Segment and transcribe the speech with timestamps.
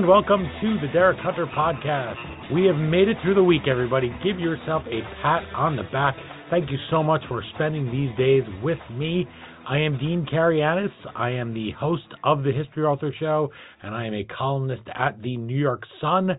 [0.00, 2.54] and welcome to the Derek Hunter Podcast.
[2.54, 4.08] We have made it through the week, everybody.
[4.24, 6.16] Give yourself a pat on the back.
[6.48, 9.26] Thank you so much for spending these days with me.
[9.68, 10.88] I am Dean Karayanis.
[11.14, 13.50] I am the host of the History Author Show,
[13.82, 16.30] and I am a columnist at the New York Sun.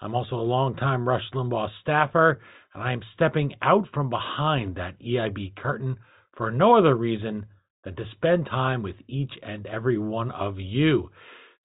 [0.00, 2.38] I'm also a longtime Rush Limbaugh staffer,
[2.72, 5.96] and I am stepping out from behind that EIB curtain
[6.36, 7.46] for no other reason
[7.82, 11.10] than to spend time with each and every one of you.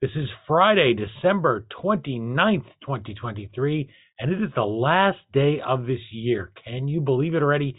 [0.03, 3.89] This is Friday, December 29th, 2023,
[4.19, 6.51] and it is the last day of this year.
[6.65, 7.77] Can you believe it already?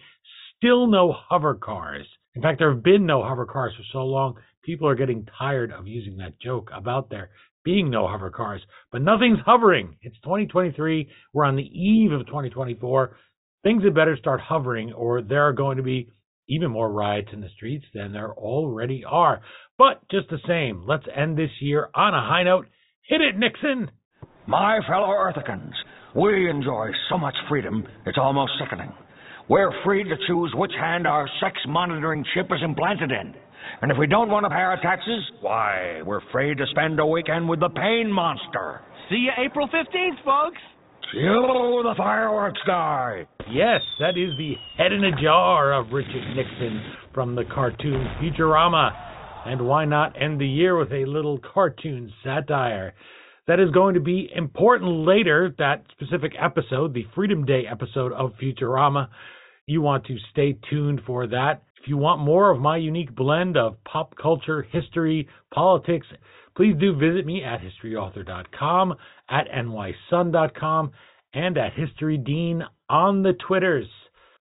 [0.56, 2.06] Still no hover cars.
[2.34, 5.70] In fact, there have been no hover cars for so long, people are getting tired
[5.70, 7.28] of using that joke about there
[7.62, 8.62] being no hover cars.
[8.90, 9.98] But nothing's hovering.
[10.00, 11.06] It's 2023.
[11.34, 13.18] We're on the eve of 2024.
[13.64, 16.08] Things had better start hovering, or there are going to be
[16.48, 19.40] even more riots in the streets than there already are.
[19.76, 22.66] But just the same, let's end this year on a high note.
[23.08, 23.90] Hit it, Nixon!
[24.46, 25.74] My fellow Earthicans,
[26.14, 28.92] we enjoy so much freedom, it's almost sickening.
[29.48, 33.34] We're free to choose which hand our sex monitoring chip is implanted in.
[33.82, 37.06] And if we don't want to pay our taxes, why, we're free to spend a
[37.06, 38.80] weekend with the pain monster.
[39.10, 40.60] See you April 15th, folks!
[41.10, 43.26] Cue the fireworks guy!
[43.50, 46.80] Yes, that is the head in a jar of Richard Nixon
[47.12, 49.13] from the cartoon Futurama.
[49.44, 52.94] And why not end the year with a little cartoon satire?
[53.46, 58.32] That is going to be important later, that specific episode, the Freedom Day episode of
[58.42, 59.08] Futurama.
[59.66, 61.62] You want to stay tuned for that.
[61.82, 66.06] If you want more of my unique blend of pop culture, history, politics,
[66.56, 68.94] please do visit me at historyauthor.com,
[69.28, 70.92] at nysun.com,
[71.34, 73.88] and at historydean on the Twitters.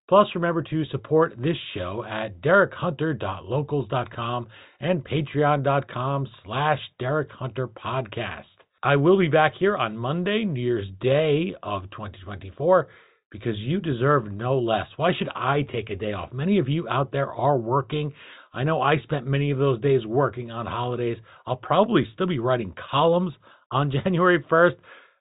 [0.09, 4.47] Plus, remember to support this show at derekhunter.locals.com
[4.81, 8.43] and patreon.com slash derekhunterpodcast.
[8.83, 12.89] I will be back here on Monday, New Year's Day of 2024,
[13.31, 14.87] because you deserve no less.
[14.97, 16.33] Why should I take a day off?
[16.33, 18.11] Many of you out there are working.
[18.53, 21.17] I know I spent many of those days working on holidays.
[21.47, 23.31] I'll probably still be writing columns
[23.71, 24.75] on January 1st.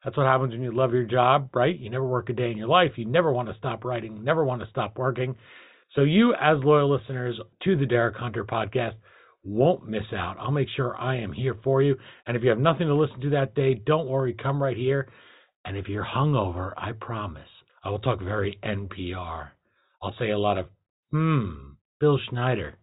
[0.04, 1.78] That's what happens when you love your job, right?
[1.78, 2.92] You never work a day in your life.
[2.96, 5.36] You never want to stop writing, never want to stop working.
[5.94, 8.94] So, you, as loyal listeners to the Derek Hunter podcast,
[9.44, 10.36] won't miss out.
[10.38, 11.96] I'll make sure I am here for you.
[12.26, 15.08] And if you have nothing to listen to that day, don't worry, come right here.
[15.64, 17.48] And if you're hungover, I promise
[17.84, 19.48] I will talk very NPR.
[20.02, 20.66] I'll say a lot of,
[21.10, 22.74] hmm, Bill Schneider.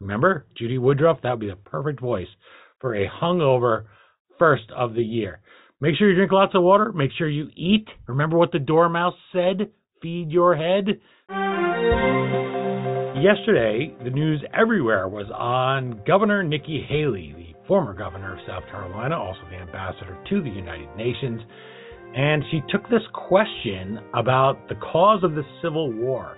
[0.00, 1.22] Remember Judy Woodruff?
[1.22, 2.28] That would be the perfect voice
[2.80, 3.84] for a hungover
[4.38, 5.40] first of the year.
[5.80, 6.92] Make sure you drink lots of water.
[6.92, 7.88] Make sure you eat.
[8.06, 9.70] Remember what the dormouse said
[10.02, 10.86] feed your head.
[13.20, 19.18] Yesterday, the news everywhere was on Governor Nikki Haley, the former governor of South Carolina,
[19.18, 21.40] also the ambassador to the United Nations.
[22.16, 26.36] And she took this question about the cause of the Civil War.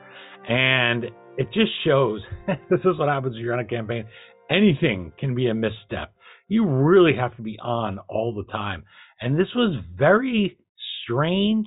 [0.48, 1.04] And
[1.38, 4.04] it just shows this is what happens when you're on a campaign.
[4.50, 6.12] Anything can be a misstep.
[6.48, 8.84] You really have to be on all the time.
[9.22, 10.59] And this was very
[11.05, 11.66] strange.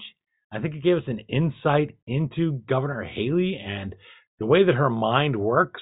[0.51, 3.95] I think it gave us an insight into Governor Haley and
[4.39, 5.81] the way that her mind works.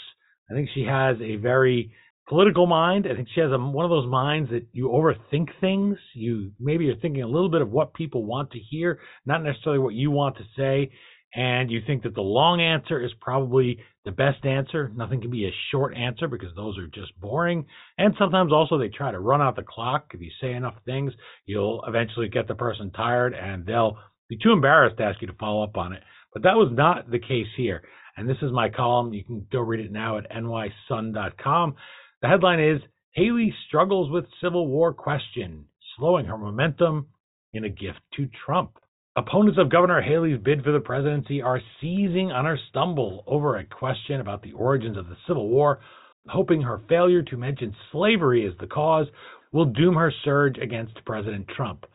[0.50, 1.94] I think she has a very
[2.30, 3.08] political mind.
[3.12, 5.98] I think she has a, one of those minds that you overthink things.
[6.14, 9.80] You maybe you're thinking a little bit of what people want to hear, not necessarily
[9.80, 10.92] what you want to say
[11.36, 14.92] and you think that the long answer is probably the best answer.
[14.96, 17.66] Nothing can be a short answer because those are just boring.
[17.98, 20.12] And sometimes also they try to run out the clock.
[20.14, 21.12] If you say enough things,
[21.46, 23.98] you'll eventually get the person tired and they'll
[24.30, 26.04] be too embarrassed to ask you to follow up on it.
[26.34, 27.82] But that was not the case here.
[28.16, 29.14] And this is my column.
[29.14, 31.76] You can go read it now at nysun.com.
[32.22, 35.66] The headline is Haley struggles with Civil War question,
[35.98, 37.08] slowing her momentum
[37.54, 38.78] in a gift to Trump.
[39.16, 43.66] Opponents of Governor Haley's bid for the presidency are seizing on her stumble over a
[43.66, 45.82] question about the origins of the Civil War,
[46.28, 49.06] hoping her failure to mention slavery as the cause
[49.52, 51.86] will doom her surge against President Trump.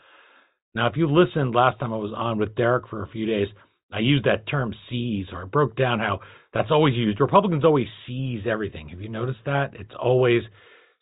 [0.76, 3.48] Now, if you listened last time I was on with Derek for a few days,
[3.90, 6.20] I used that term seize, or I broke down how
[6.54, 7.20] that's always used.
[7.20, 8.90] Republicans always seize everything.
[8.90, 9.74] Have you noticed that?
[9.74, 10.42] It's always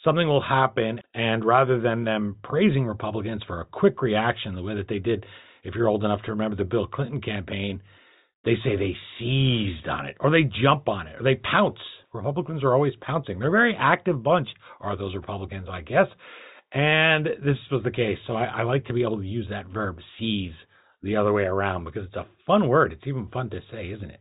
[0.03, 4.77] something will happen, and rather than them praising Republicans for a quick reaction, the way
[4.77, 5.27] that they did
[5.67, 7.83] if you're old enough to remember the Bill Clinton campaign,
[8.45, 11.79] they say they seized on it or they jump on it or they pounce.
[12.13, 13.39] Republicans are always pouncing.
[13.39, 14.49] They're a very active bunch,
[14.81, 16.07] are those Republicans, I guess.
[16.73, 18.19] And this was the case.
[18.27, 20.55] So I, I like to be able to use that verb seize
[21.03, 22.93] the other way around because it's a fun word.
[22.93, 24.21] It's even fun to say, isn't it?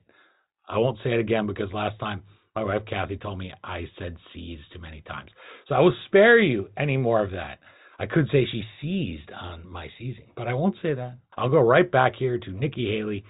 [0.68, 2.24] I won't say it again because last time
[2.56, 5.30] my wife Kathy told me I said seize too many times.
[5.68, 7.59] So I will spare you any more of that.
[8.00, 11.18] I could say she seized on my seizing, but I won't say that.
[11.38, 13.24] I'll go right back here to Nikki Haley.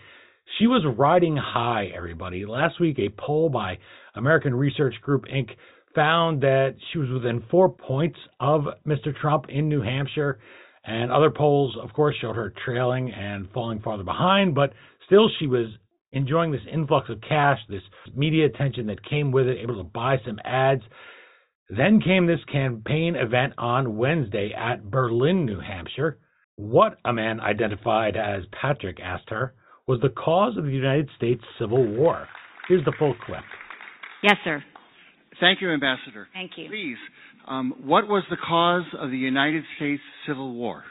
[0.60, 2.46] She was riding high, everybody.
[2.46, 3.78] Last week, a poll by
[4.16, 5.50] American Research Group Inc.
[5.94, 9.16] found that she was within four points of Mr.
[9.20, 10.40] Trump in New Hampshire.
[10.86, 14.72] And other polls, of course, showed her trailing and falling farther behind, but
[15.08, 15.68] still she was
[16.12, 17.82] enjoying this influx of cash, this
[18.16, 20.84] media attention that came with it, able to buy some ads.
[21.70, 26.20] Then came this campaign event on Wednesday at Berlin, New Hampshire.
[26.58, 29.56] What a man identified as Patrick asked her
[29.88, 32.28] was the cause of the United States Civil War.
[32.68, 33.44] Here's the full clip.
[34.24, 34.64] Yes, sir.
[35.40, 36.28] Thank you, Ambassador.
[36.34, 36.70] Thank you.
[36.70, 36.98] Please,
[37.48, 40.84] um, what was the cause of the United States Civil War?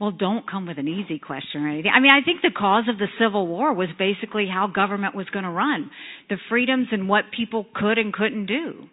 [0.00, 1.92] Well, don't come with an easy question or anything.
[1.94, 5.26] I mean, I think the cause of the Civil War was basically how government was
[5.32, 5.90] going to run,
[6.28, 8.88] the freedoms and what people could and couldn't do.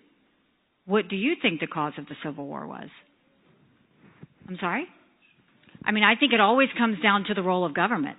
[0.86, 2.90] What do you think the cause of the Civil War was?
[4.48, 4.86] I'm sorry?
[5.86, 8.18] I mean, I think it always comes down to the role of government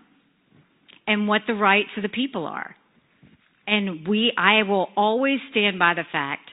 [1.07, 2.75] and what the rights of the people are.
[3.67, 6.44] And we, I will always stand by the fact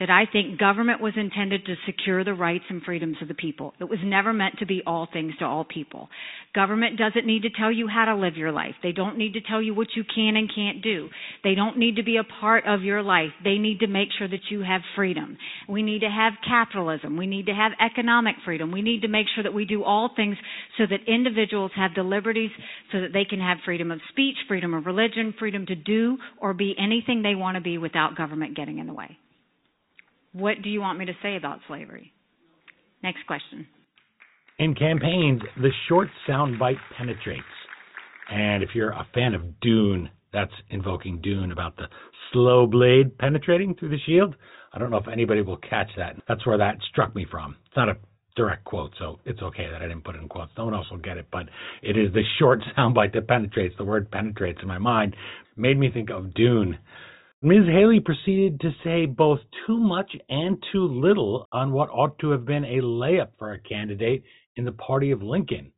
[0.00, 3.74] that I think government was intended to secure the rights and freedoms of the people.
[3.78, 6.08] It was never meant to be all things to all people.
[6.54, 8.74] Government doesn't need to tell you how to live your life.
[8.82, 11.10] They don't need to tell you what you can and can't do.
[11.44, 13.28] They don't need to be a part of your life.
[13.44, 15.36] They need to make sure that you have freedom.
[15.68, 17.18] We need to have capitalism.
[17.18, 18.72] We need to have economic freedom.
[18.72, 20.38] We need to make sure that we do all things
[20.78, 22.50] so that individuals have the liberties
[22.90, 26.54] so that they can have freedom of speech, freedom of religion, freedom to do or
[26.54, 29.18] be anything they want to be without government getting in the way.
[30.32, 32.12] What do you want me to say about slavery?
[33.02, 33.66] Next question.
[34.58, 37.42] In campaigns, the short soundbite penetrates.
[38.30, 41.86] And if you're a fan of Dune, that's invoking Dune about the
[42.32, 44.36] slow blade penetrating through the shield.
[44.72, 46.16] I don't know if anybody will catch that.
[46.28, 47.56] That's where that struck me from.
[47.66, 47.96] It's not a
[48.36, 50.52] direct quote, so it's okay that I didn't put it in quotes.
[50.56, 51.46] No one else will get it, but
[51.82, 53.74] it is the short soundbite that penetrates.
[53.76, 55.16] The word penetrates in my mind
[55.56, 56.78] made me think of Dune.
[57.42, 57.64] Ms.
[57.68, 62.44] Haley proceeded to say both too much and too little on what ought to have
[62.44, 64.22] been a layup for a candidate
[64.56, 65.72] in the party of Lincoln.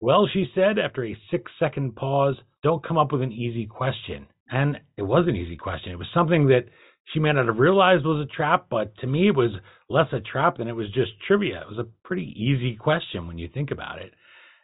[0.00, 4.26] Well, she said after a six second pause, don't come up with an easy question.
[4.50, 5.92] And it was an easy question.
[5.92, 6.66] It was something that
[7.14, 9.52] she may not have realized was a trap, but to me it was
[9.88, 11.62] less a trap than it was just trivia.
[11.62, 14.12] It was a pretty easy question when you think about it.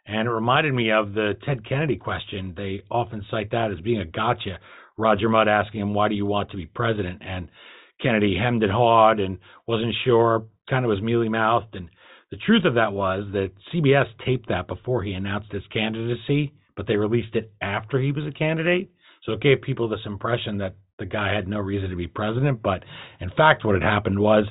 [0.05, 2.53] And it reminded me of the Ted Kennedy question.
[2.55, 4.59] They often cite that as being a gotcha
[4.97, 7.21] Roger Mudd asking him, why do you want to be president?
[7.25, 7.49] And
[8.01, 9.37] Kennedy hemmed and hawed and
[9.67, 11.75] wasn't sure, kind of was mealy mouthed.
[11.75, 11.89] And
[12.31, 16.87] the truth of that was that CBS taped that before he announced his candidacy, but
[16.87, 18.91] they released it after he was a candidate.
[19.23, 22.61] So it gave people this impression that the guy had no reason to be president.
[22.61, 22.83] But
[23.19, 24.45] in fact, what had happened was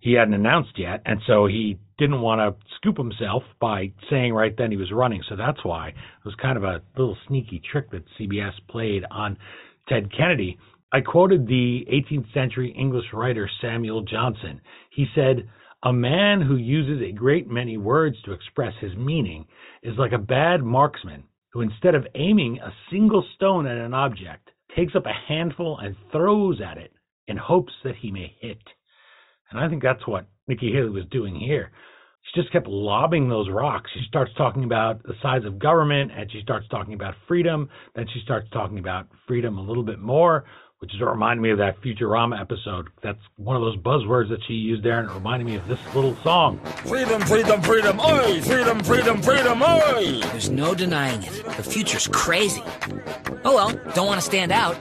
[0.00, 1.02] he hadn't announced yet.
[1.04, 5.22] And so he didn't want to scoop himself by saying right then he was running.
[5.28, 5.94] So that's why it
[6.24, 9.38] was kind of a little sneaky trick that CBS played on
[9.88, 10.58] Ted Kennedy,
[10.92, 14.60] I quoted the 18th century English writer Samuel Johnson.
[14.90, 15.48] He said,
[15.82, 19.46] A man who uses a great many words to express his meaning
[19.82, 24.50] is like a bad marksman who, instead of aiming a single stone at an object,
[24.74, 26.92] takes up a handful and throws at it
[27.28, 28.58] in hopes that he may hit.
[29.50, 31.70] And I think that's what Nikki Haley was doing here
[32.36, 33.90] just kept lobbing those rocks.
[33.94, 37.68] She starts talking about the size of government and she starts talking about freedom.
[37.96, 40.44] Then she starts talking about freedom a little bit more,
[40.80, 42.88] which is what reminded me of that Futurama episode.
[43.02, 45.78] That's one of those buzzwords that she used there, and it reminded me of this
[45.94, 46.58] little song.
[46.84, 48.40] Freedom, freedom, freedom, oi!
[48.42, 50.20] Freedom, freedom, freedom, oi!
[50.32, 51.44] There's no denying it.
[51.56, 52.62] The future's crazy.
[53.44, 54.76] Oh well, don't want to stand out.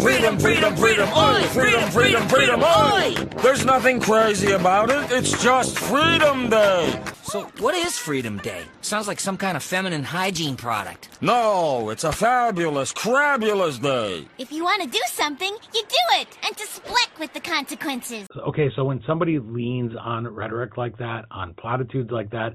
[0.00, 1.42] Freedom, freedom, freedom, oi!
[1.48, 3.14] Freedom, freedom, freedom, oi!
[3.42, 5.10] There's nothing crazy about it.
[5.10, 7.02] It's just Freedom Day.
[7.34, 8.62] So, what is Freedom Day?
[8.80, 11.08] Sounds like some kind of feminine hygiene product.
[11.20, 14.28] No, it's a fabulous, crabulous day.
[14.38, 18.28] If you want to do something, you do it, and to split with the consequences.
[18.46, 22.50] Okay, so when somebody leans on rhetoric like that, on platitudes like that,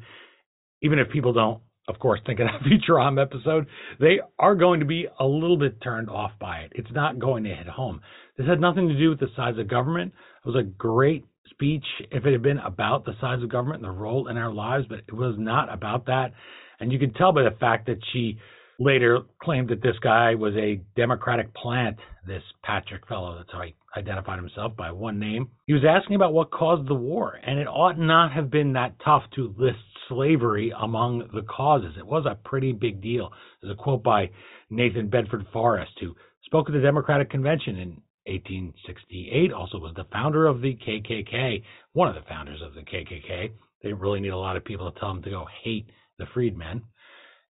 [0.82, 1.60] even if people don't,
[1.90, 3.68] of course, think of that Futurama episode,
[4.00, 6.72] they are going to be a little bit turned off by it.
[6.76, 8.00] It's not going to hit home.
[8.38, 10.14] This had nothing to do with the size of government.
[10.46, 11.26] It was a great
[11.60, 14.52] speech if it had been about the size of government and the role in our
[14.52, 16.32] lives, but it was not about that.
[16.80, 18.40] And you can tell by the fact that she
[18.80, 23.36] later claimed that this guy was a Democratic plant, this Patrick fellow.
[23.36, 25.50] That's how he identified himself by one name.
[25.66, 28.96] He was asking about what caused the war, and it ought not have been that
[29.04, 31.94] tough to list slavery among the causes.
[31.98, 33.32] It was a pretty big deal.
[33.62, 34.30] There's a quote by
[34.70, 40.46] Nathan Bedford Forrest, who spoke at the Democratic Convention in 1868, also was the founder
[40.48, 43.52] of the KKK, one of the founders of the KKK.
[43.82, 46.84] They really need a lot of people to tell them to go hate the freedmen.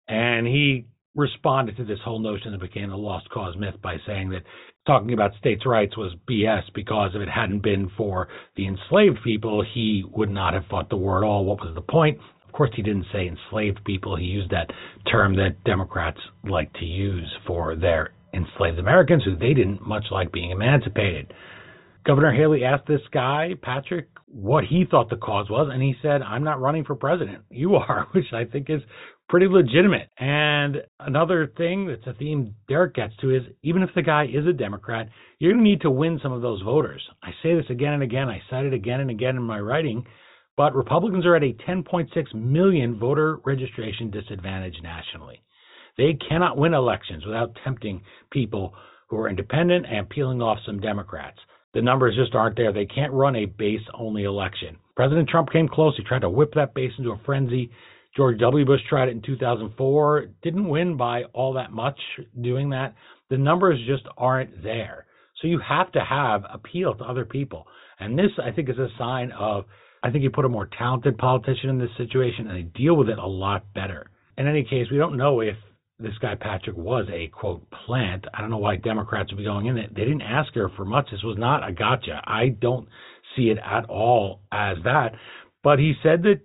[0.08, 0.86] And he
[1.16, 4.44] responded to this whole notion that became the lost cause myth by saying that
[4.86, 9.64] talking about states' rights was BS because if it hadn't been for the enslaved people,
[9.74, 11.46] he would not have fought the war at all.
[11.46, 12.18] What was the point?
[12.46, 14.16] Of course, he didn't say enslaved people.
[14.16, 14.72] He used that
[15.12, 20.32] term that Democrats like to use for their enslaved Americans who they didn't much like
[20.32, 21.34] being emancipated.
[22.06, 26.22] Governor Haley asked this guy, Patrick, what he thought the cause was, and he said,
[26.22, 27.44] I'm not running for president.
[27.52, 28.82] You are, which I think is
[29.28, 30.10] pretty legitimate.
[30.18, 34.48] And another thing that's a theme Derek gets to is even if the guy is
[34.48, 35.10] a Democrat,
[35.40, 37.02] you're going to need to win some of those voters.
[37.22, 38.30] I say this again and again.
[38.30, 40.06] I cite it again and again in my writing.
[40.58, 45.42] But Republicans are at a 10.6 million voter registration disadvantage nationally.
[46.00, 48.02] They cannot win elections without tempting
[48.32, 48.74] people
[49.10, 51.38] who are independent and peeling off some Democrats.
[51.74, 52.72] The numbers just aren't there.
[52.72, 54.78] They can't run a base only election.
[54.96, 55.98] President Trump came close.
[55.98, 57.70] He tried to whip that base into a frenzy.
[58.16, 58.66] George W.
[58.66, 62.00] Bush tried it in 2004, didn't win by all that much
[62.40, 62.96] doing that.
[63.30, 65.06] The numbers just aren't there.
[65.42, 67.68] So you have to have appeal to other people.
[68.00, 69.66] And this, I think, is a sign of,
[70.02, 73.10] I think you put a more talented politician in this situation and they deal with
[73.10, 74.10] it a lot better.
[74.38, 75.56] In any case, we don't know if
[76.00, 78.26] this guy Patrick was a quote plant.
[78.34, 79.94] I don't know why Democrats would be going in it.
[79.94, 81.08] They didn't ask her for much.
[81.12, 82.22] This was not a gotcha.
[82.26, 82.88] I don't
[83.36, 85.12] see it at all as that.
[85.62, 86.40] But he said that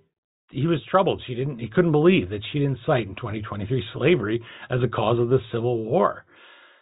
[0.50, 1.22] he was troubled.
[1.26, 1.58] She didn't.
[1.58, 5.40] He couldn't believe that she didn't cite in 2023 slavery as a cause of the
[5.52, 6.24] Civil War.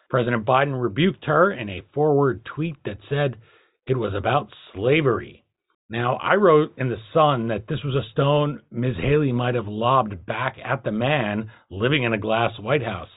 [0.08, 3.36] President Biden rebuked her in a forward tweet that said
[3.86, 5.41] it was about slavery.
[5.92, 8.96] Now, I wrote in the Sun that this was a stone Ms.
[8.98, 13.10] Haley might have lobbed back at the man living in a glass White House.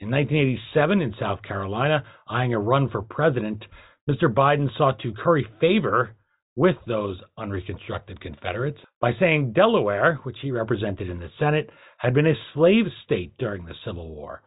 [0.00, 3.62] In 1987, in South Carolina, eyeing a run for president,
[4.08, 4.32] Mr.
[4.32, 6.16] Biden sought to curry favor
[6.56, 11.68] with those unreconstructed Confederates by saying Delaware, which he represented in the Senate,
[11.98, 14.40] had been a slave state during the Civil War.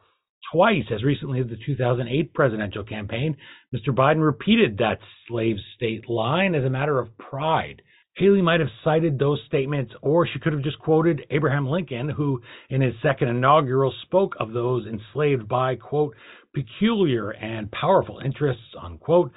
[0.51, 3.37] Twice, as recently as the 2008 presidential campaign,
[3.73, 3.89] Mr.
[3.89, 7.81] Biden repeated that slave state line as a matter of pride.
[8.15, 12.41] Haley might have cited those statements, or she could have just quoted Abraham Lincoln, who
[12.69, 16.15] in his second inaugural spoke of those enslaved by, quote,
[16.53, 19.31] peculiar and powerful interests, unquote,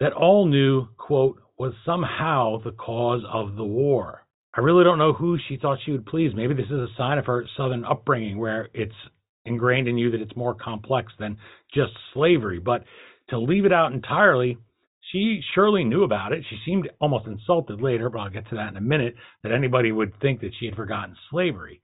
[0.00, 4.26] that all knew, quote, was somehow the cause of the war.
[4.54, 6.32] I really don't know who she thought she would please.
[6.34, 8.92] Maybe this is a sign of her Southern upbringing where it's
[9.46, 11.36] ingrained in you that it's more complex than
[11.74, 12.58] just slavery.
[12.58, 12.84] But
[13.30, 14.58] to leave it out entirely,
[15.12, 16.44] she surely knew about it.
[16.48, 19.92] She seemed almost insulted later, but I'll get to that in a minute, that anybody
[19.92, 21.80] would think that she had forgotten slavery.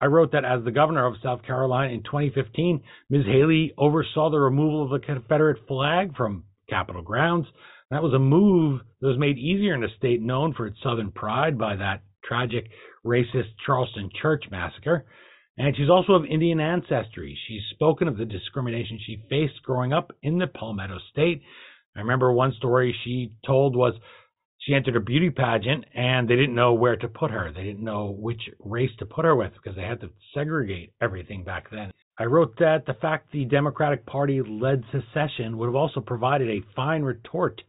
[0.00, 3.24] I wrote that as the governor of South Carolina in 2015, Ms.
[3.26, 7.46] Haley oversaw the removal of the Confederate flag from Capitol grounds.
[7.90, 11.12] That was a move that was made easier in a state known for its Southern
[11.12, 12.66] pride by that tragic
[13.04, 15.06] racist Charleston church massacre.
[15.58, 17.38] And she's also of Indian ancestry.
[17.48, 21.42] She's spoken of the discrimination she faced growing up in the Palmetto State.
[21.96, 23.94] I remember one story she told was
[24.58, 27.52] she entered a beauty pageant and they didn't know where to put her.
[27.52, 31.42] They didn't know which race to put her with because they had to segregate everything
[31.42, 31.90] back then.
[32.18, 36.64] I wrote that the fact the Democratic Party led secession would have also provided a
[36.74, 37.62] fine retort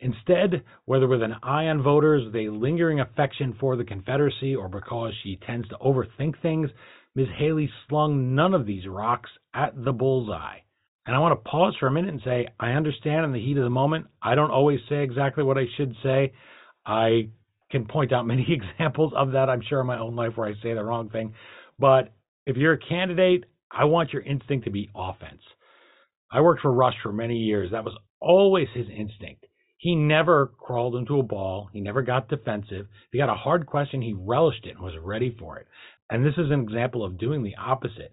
[0.00, 4.68] Instead, whether with an eye on voters, with a lingering affection for the Confederacy, or
[4.68, 6.70] because she tends to overthink things,
[7.14, 7.28] Ms.
[7.36, 10.58] Haley slung none of these rocks at the bullseye.
[11.06, 13.56] And I want to pause for a minute and say, I understand in the heat
[13.56, 16.32] of the moment, I don't always say exactly what I should say.
[16.86, 17.30] I
[17.70, 18.46] can point out many
[18.78, 21.34] examples of that, I'm sure, in my own life where I say the wrong thing.
[21.78, 22.12] But
[22.46, 25.42] if you're a candidate, I want your instinct to be offense.
[26.30, 27.72] I worked for Rush for many years.
[27.72, 29.46] That was always his instinct.
[29.78, 31.70] He never crawled into a ball.
[31.72, 32.86] He never got defensive.
[32.86, 35.66] If he got a hard question, he relished it and was ready for it.
[36.10, 38.12] And this is an example of doing the opposite.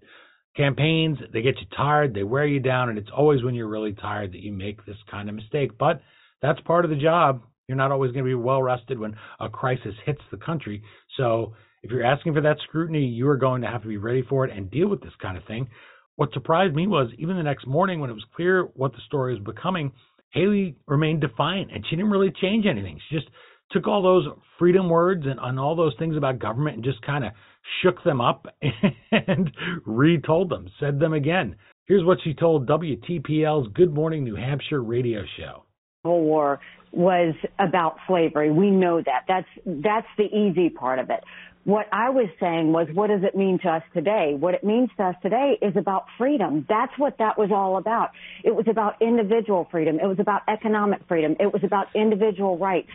[0.56, 3.94] Campaigns, they get you tired, they wear you down, and it's always when you're really
[3.94, 5.78] tired that you make this kind of mistake.
[5.78, 6.02] But
[6.42, 7.44] that's part of the job.
[7.68, 10.82] You're not always going to be well rested when a crisis hits the country.
[11.18, 14.24] So if you're asking for that scrutiny, you are going to have to be ready
[14.28, 15.68] for it and deal with this kind of thing.
[16.16, 19.34] What surprised me was even the next morning when it was clear what the story
[19.34, 19.92] was becoming,
[20.32, 23.00] Haley remained defiant and she didn't really change anything.
[23.10, 23.30] She just
[23.72, 24.26] took all those
[24.58, 27.34] freedom words and, and all those things about government and just kind of
[27.82, 28.48] shook them up
[29.12, 29.52] and
[29.86, 31.56] retold them, said them again.
[31.86, 35.64] Here's what she told WTPL's Good Morning New Hampshire radio show.
[36.04, 36.60] Civil War
[36.92, 38.52] was about slavery.
[38.52, 39.24] We know that.
[39.28, 41.24] That's that's the easy part of it.
[41.64, 44.36] What I was saying was, what does it mean to us today?
[44.40, 46.66] What it means to us today is about freedom.
[46.70, 48.12] That's what that was all about.
[48.46, 50.00] It was about individual freedom.
[50.00, 51.36] It was about economic freedom.
[51.42, 52.88] It was about individual rights.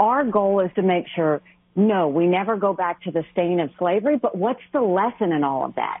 [0.00, 1.40] Our goal is to make sure
[1.78, 5.44] No, we never go back to the stain of slavery, but what's the lesson in
[5.44, 6.00] all of that?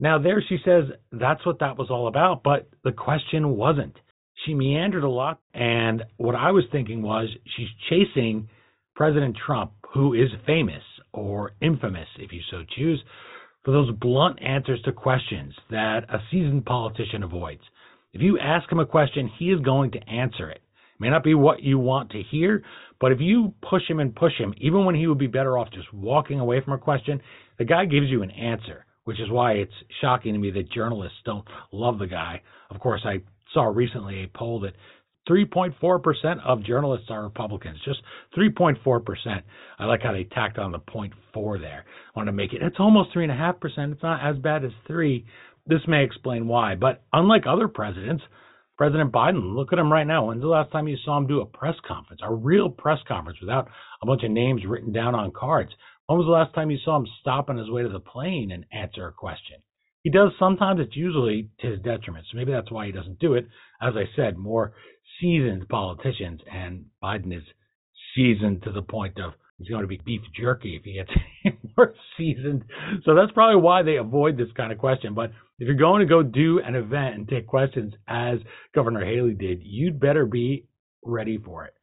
[0.00, 3.96] Now, there she says that's what that was all about, but the question wasn't.
[4.44, 8.48] She meandered a lot, and what I was thinking was she's chasing
[8.96, 10.82] President Trump, who is famous
[11.12, 13.00] or infamous, if you so choose,
[13.64, 17.62] for those blunt answers to questions that a seasoned politician avoids.
[18.12, 20.62] If you ask him a question, he is going to answer it.
[20.98, 22.62] May not be what you want to hear,
[23.00, 25.70] but if you push him and push him, even when he would be better off
[25.70, 27.20] just walking away from a question,
[27.58, 31.18] the guy gives you an answer, which is why it's shocking to me that journalists
[31.24, 32.40] don't love the guy.
[32.70, 33.20] Of course, I
[33.52, 34.74] saw recently a poll that
[35.28, 37.78] 3.4% of journalists are Republicans.
[37.84, 38.00] Just
[38.36, 39.42] 3.4%.
[39.78, 41.84] I like how they tacked on the 0.4 there.
[42.14, 43.92] I want to make it, it's almost 3.5%.
[43.92, 45.24] It's not as bad as 3.
[45.66, 46.76] This may explain why.
[46.76, 48.22] But unlike other presidents,
[48.76, 50.26] President Biden, look at him right now.
[50.26, 53.40] When's the last time you saw him do a press conference, a real press conference
[53.40, 53.68] without
[54.02, 55.72] a bunch of names written down on cards?
[56.06, 58.52] When was the last time you saw him stop on his way to the plane
[58.52, 59.56] and answer a question?
[60.02, 62.26] He does sometimes, it's usually to his detriment.
[62.30, 63.48] So maybe that's why he doesn't do it.
[63.80, 64.72] As I said, more
[65.20, 67.42] seasoned politicians, and Biden is
[68.14, 71.10] seasoned to the point of he's going to be beef jerky if he gets
[71.76, 72.64] more seasoned.
[73.04, 75.14] So that's probably why they avoid this kind of question.
[75.14, 78.38] But if you're going to go do an event and take questions as
[78.74, 80.66] Governor Haley did, you'd better be
[81.04, 81.74] ready for it.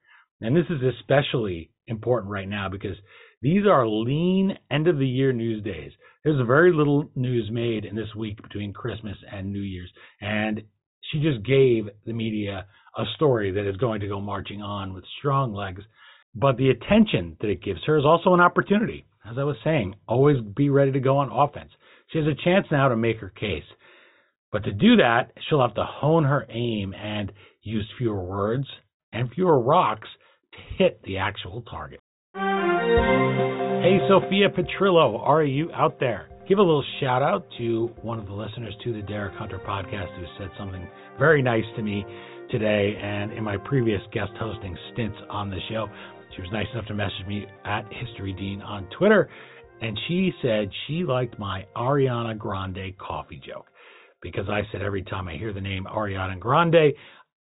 [0.42, 2.98] And this is especially important right now because
[3.42, 5.92] these are lean end of the year news days.
[6.24, 9.92] There's very little news made in this week between Christmas and New Year's.
[10.22, 10.64] And
[11.12, 12.66] she just gave the media
[12.98, 15.82] a story that is going to go marching on with strong legs.
[16.36, 19.06] But the attention that it gives her is also an opportunity.
[19.30, 21.72] As I was saying, always be ready to go on offense.
[22.12, 23.64] She has a chance now to make her case.
[24.52, 28.68] But to do that, she'll have to hone her aim and use fewer words
[29.12, 30.08] and fewer rocks
[30.52, 32.00] to hit the actual target.
[32.36, 36.30] Hey, Sophia Petrillo, are you out there?
[36.48, 40.14] Give a little shout out to one of the listeners to the Derek Hunter podcast
[40.18, 42.06] who said something very nice to me
[42.52, 45.88] today and in my previous guest hosting stints on the show.
[46.36, 49.30] She was nice enough to message me at History Dean on Twitter
[49.84, 53.68] and she said she liked my Ariana Grande coffee joke
[54.22, 56.94] because I said every time I hear the name Ariana Grande,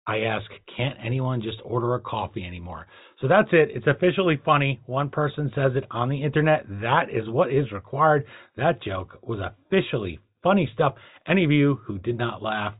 [0.06, 2.86] I ask, can't anyone just order a coffee anymore?
[3.20, 3.70] So that's it.
[3.74, 4.80] It's officially funny.
[4.86, 6.64] One person says it on the internet.
[6.80, 8.24] That is what is required.
[8.56, 10.94] That joke was officially funny stuff.
[11.26, 12.74] Any of you who did not laugh,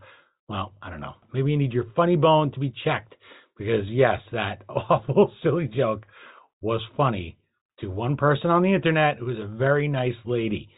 [0.49, 1.15] well, I don't know.
[1.35, 3.15] Maybe you need your funny bone to be checked
[3.59, 6.07] because, yes, that awful, silly joke
[6.61, 7.37] was funny
[7.81, 10.69] to one person on the internet who is a very nice lady.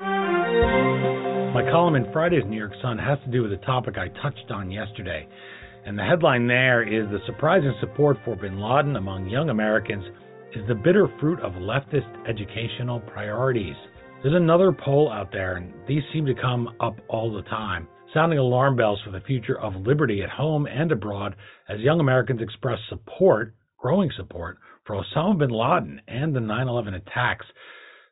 [0.00, 4.50] My column in Friday's New York Sun has to do with a topic I touched
[4.50, 5.28] on yesterday.
[5.84, 10.04] And the headline there is The Surprising Support for bin Laden Among Young Americans
[10.54, 13.74] is the bitter fruit of leftist educational priorities.
[14.22, 18.38] There's another poll out there, and these seem to come up all the time, sounding
[18.38, 21.34] alarm bells for the future of liberty at home and abroad
[21.68, 26.94] as young Americans express support, growing support, for Osama bin Laden and the 9 11
[26.94, 27.46] attacks.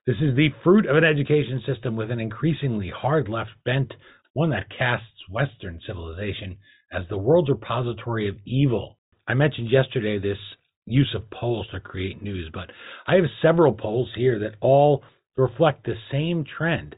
[0.07, 3.93] This is the fruit of an education system with an increasingly hard left bent,
[4.33, 6.57] one that casts Western civilization
[6.93, 8.99] as the world's repository of evil.
[9.29, 10.39] I mentioned yesterday this
[10.87, 12.71] use of polls to create news, but
[13.07, 15.03] I have several polls here that all
[15.37, 16.97] reflect the same trend.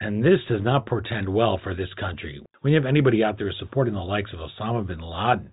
[0.00, 2.42] And this does not portend well for this country.
[2.60, 5.50] When you have anybody out there supporting the likes of Osama bin Laden,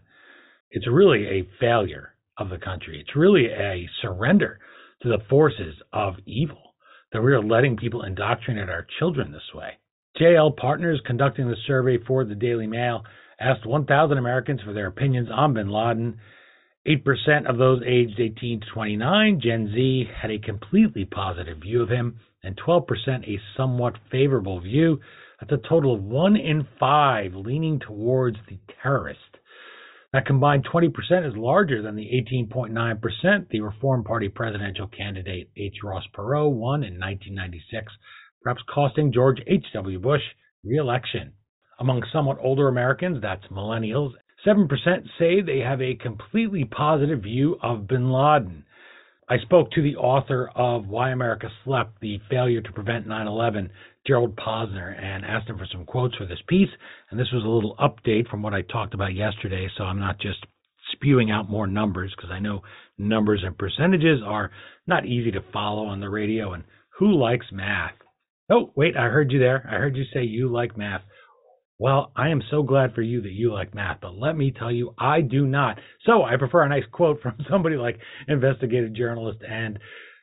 [0.71, 2.99] it's really a failure of the country.
[2.99, 4.60] It's really a surrender
[5.01, 6.75] to the forces of evil
[7.12, 9.77] that we are letting people indoctrinate our children this way.
[10.19, 13.04] JL Partners, conducting the survey for the Daily Mail,
[13.39, 16.17] asked 1,000 Americans for their opinions on bin Laden.
[16.88, 21.89] 8% of those aged 18 to 29, Gen Z, had a completely positive view of
[21.89, 22.88] him, and 12%
[23.27, 24.99] a somewhat favorable view.
[25.39, 29.19] That's a total of 1 in 5 leaning towards the terrorist.
[30.13, 30.91] That combined 20%
[31.25, 32.10] is larger than the
[32.43, 35.77] 18.9% the Reform Party presidential candidate H.
[35.84, 37.93] Ross Perot won in 1996,
[38.41, 39.99] perhaps costing George H.W.
[39.99, 40.21] Bush
[40.65, 41.32] re-election.
[41.80, 44.12] Among somewhat older Americans, that's millennials,
[44.45, 44.67] 7%
[45.17, 48.65] say they have a completely positive view of bin Laden.
[49.32, 53.70] I spoke to the author of Why America Slept, the failure to prevent 9 11,
[54.06, 56.67] Gerald Posner, and asked him for some quotes for this piece.
[57.10, 60.20] And this was a little update from what I talked about yesterday, so I'm not
[60.20, 60.46] just
[60.91, 62.63] spewing out more numbers because I know
[62.98, 64.52] numbers and percentages are
[64.86, 66.52] not easy to follow on the radio.
[66.52, 66.65] And
[67.00, 67.94] who likes math?
[68.50, 69.65] Oh, wait, I heard you there.
[69.65, 71.04] I heard you say you like math.
[71.82, 74.72] Well, I am so glad for you that you like math, but let me tell
[74.72, 75.80] you, I do not.
[76.06, 79.80] So I prefer a nice quote from somebody like investigative journalist and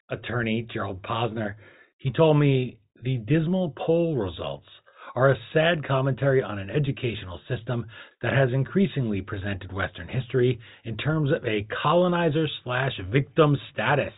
[0.09, 1.57] attorney, Gerald Posner.
[1.97, 4.69] He told me the dismal poll results
[5.17, 7.87] are a sad commentary on an educational system
[8.23, 14.15] that has increasingly presented Western history in terms of a colonizer slash victim status.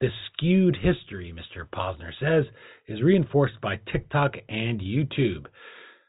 [0.00, 1.68] This skewed history, Mr.
[1.68, 2.50] Posner says,
[2.88, 5.44] is reinforced by TikTok and YouTube.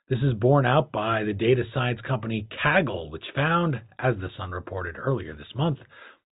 [0.08, 4.52] This is borne out by the data science company Kaggle, which found, as the Sun
[4.52, 5.80] reported earlier this month,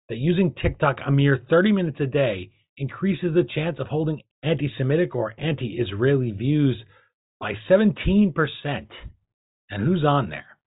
[0.09, 4.69] that using TikTok a mere 30 minutes a day increases the chance of holding anti
[4.77, 6.83] Semitic or anti Israeli views
[7.39, 8.33] by 17%.
[9.69, 10.57] And who's on there?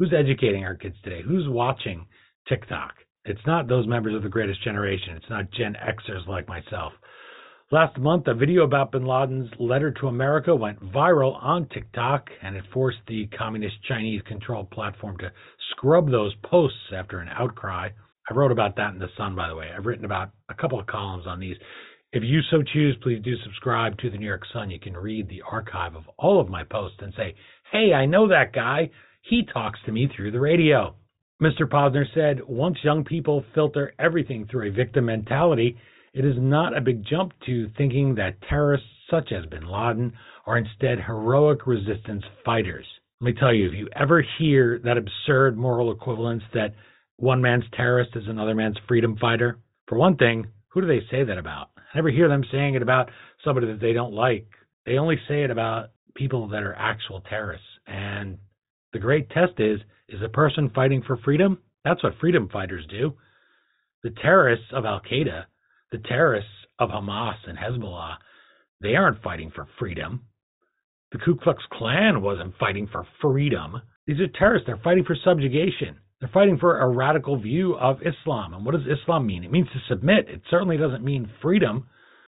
[0.00, 1.22] Who's educating our kids today?
[1.24, 2.06] Who's watching
[2.48, 2.94] TikTok?
[3.24, 5.14] It's not those members of the greatest generation.
[5.14, 6.92] It's not Gen Xers like myself.
[7.72, 12.54] Last month, a video about bin Laden's letter to America went viral on TikTok, and
[12.54, 15.32] it forced the communist Chinese controlled platform to
[15.70, 17.88] scrub those posts after an outcry.
[18.30, 19.70] I wrote about that in The Sun, by the way.
[19.74, 21.56] I've written about a couple of columns on these.
[22.12, 24.70] If you so choose, please do subscribe to the New York Sun.
[24.70, 27.34] You can read the archive of all of my posts and say,
[27.72, 28.90] hey, I know that guy.
[29.22, 30.94] He talks to me through the radio.
[31.42, 31.62] Mr.
[31.62, 35.78] Posner said, once young people filter everything through a victim mentality,
[36.14, 40.12] it is not a big jump to thinking that terrorists such as bin Laden
[40.46, 42.86] are instead heroic resistance fighters.
[43.20, 46.74] Let me tell you, if you ever hear that absurd moral equivalence that
[47.16, 51.22] one man's terrorist is another man's freedom fighter, for one thing, who do they say
[51.24, 51.70] that about?
[51.76, 53.10] I never hear them saying it about
[53.44, 54.46] somebody that they don't like.
[54.86, 57.66] They only say it about people that are actual terrorists.
[57.86, 58.38] And
[58.92, 61.58] the great test is is a person fighting for freedom?
[61.84, 63.14] That's what freedom fighters do.
[64.02, 65.44] The terrorists of Al Qaeda,
[65.92, 68.16] the terrorists of Hamas and Hezbollah,
[68.80, 70.22] they aren't fighting for freedom.
[71.12, 73.80] The Ku Klux Klan wasn't fighting for freedom.
[74.06, 74.66] These are terrorists.
[74.66, 75.98] They're fighting for subjugation.
[76.20, 78.54] They're fighting for a radical view of Islam.
[78.54, 79.44] And what does Islam mean?
[79.44, 80.28] It means to submit.
[80.28, 81.86] It certainly doesn't mean freedom.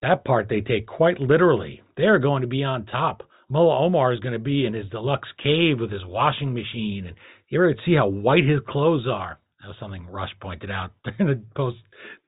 [0.01, 1.81] That part they take quite literally.
[1.95, 3.23] They're going to be on top.
[3.49, 7.05] Mullah Omar is going to be in his deluxe cave with his washing machine.
[7.07, 7.15] And
[7.49, 9.39] you ever see how white his clothes are?
[9.61, 11.77] That was something Rush pointed out during the post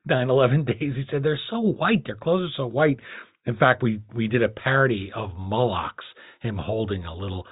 [0.05, 0.75] 9 11 days.
[0.79, 2.05] He said they're so white.
[2.05, 2.99] Their clothes are so white.
[3.45, 6.05] In fact, we, we did a parody of Moloch's,
[6.41, 7.45] him holding a little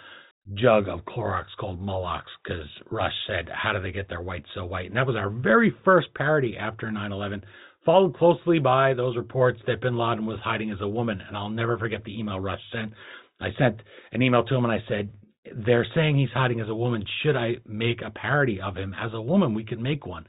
[0.55, 4.65] jug of Clorox called Moloch's because Rush said, How do they get their white so
[4.65, 4.87] white?
[4.87, 7.43] And that was our very first parody after 9 11,
[7.85, 11.21] followed closely by those reports that bin Laden was hiding as a woman.
[11.25, 12.93] And I'll never forget the email Rush sent.
[13.39, 13.81] I sent
[14.11, 15.09] an email to him and I said,
[15.65, 17.03] They're saying he's hiding as a woman.
[17.23, 19.53] Should I make a parody of him as a woman?
[19.53, 20.25] We could make one.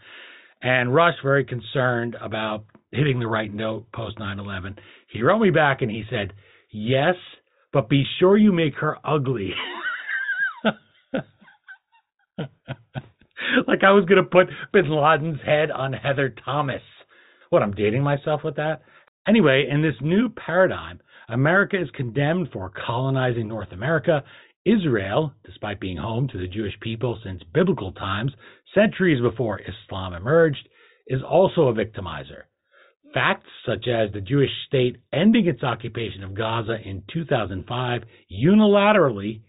[0.63, 4.77] And Rush, very concerned about hitting the right note post 9 11,
[5.09, 6.33] he wrote me back and he said,
[6.71, 7.15] Yes,
[7.73, 9.53] but be sure you make her ugly.
[13.67, 16.83] like I was going to put Bin Laden's head on Heather Thomas.
[17.51, 18.83] What, I'm dating myself with that?
[19.27, 24.25] Anyway, in this new paradigm, America is condemned for colonizing North America.
[24.65, 28.33] Israel, despite being home to the Jewish people since biblical times,
[28.75, 30.69] centuries before Islam emerged,
[31.07, 32.43] is also a victimizer.
[33.15, 39.41] Facts such as the Jewish state ending its occupation of Gaza in 2005 unilaterally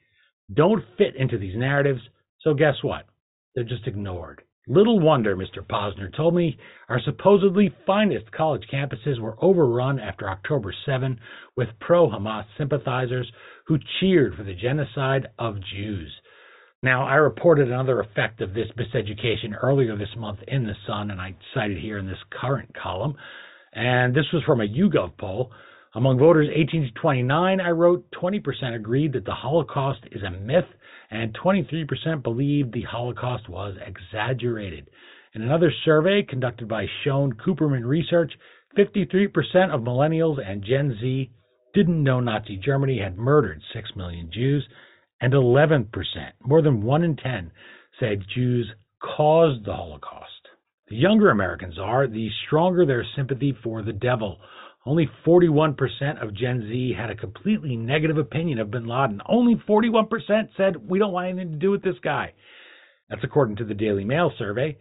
[0.54, 2.02] don't fit into these narratives,
[2.42, 3.06] so guess what?
[3.54, 4.42] They're just ignored.
[4.68, 5.66] Little wonder, Mr.
[5.68, 6.58] Posner told me,
[6.90, 11.20] our supposedly finest college campuses were overrun after October 7
[11.58, 13.32] with pro Hamas sympathizers
[13.66, 16.12] who cheered for the genocide of Jews.
[16.82, 21.20] Now, I reported another effect of this miseducation earlier this month in The Sun, and
[21.20, 23.16] I cited here in this current column.
[23.74, 25.52] And this was from a YouGov poll.
[25.96, 30.68] Among voters 18 to 29, I wrote 20% agreed that the Holocaust is a myth
[31.12, 34.90] and 23% believed the Holocaust was exaggerated.
[35.34, 38.32] In another survey conducted by Schoen Cooperman Research,
[38.78, 41.30] 53% of millennials and Gen Z
[41.74, 44.66] didn't know Nazi Germany had murdered 6 million Jews,
[45.22, 45.88] and 11%,
[46.44, 47.52] more than 1 in 10,
[48.00, 50.26] said Jews caused the Holocaust.
[50.88, 54.40] The younger Americans are, the stronger their sympathy for the devil
[54.86, 55.76] only 41%
[56.24, 59.22] of Gen Z had a completely negative opinion of bin Laden.
[59.28, 60.08] Only 41%
[60.58, 62.34] said, we don't want anything to do with this guy.
[63.10, 64.78] That's according to the Daily Mail survey.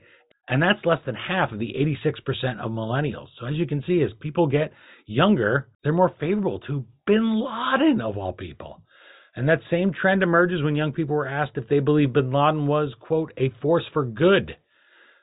[0.49, 1.75] And that's less than half of the
[2.07, 3.27] 86% of millennials.
[3.39, 4.73] So as you can see, as people get
[5.07, 8.81] younger, they're more favorable to bin Laden of all people.
[9.39, 12.67] And that same trend emerges when young people were asked if they believe bin Laden
[12.67, 14.57] was, quote, a force for good.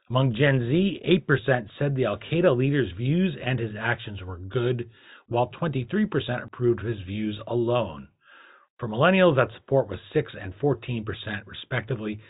[0.09, 4.89] Among Gen Z, 8% said the Al Qaeda leader's views and his actions were good,
[5.27, 6.07] while 23%
[6.41, 8.07] approved his views alone.
[8.79, 11.03] For millennials, that support was 6 and 14%
[11.45, 12.21] respectively.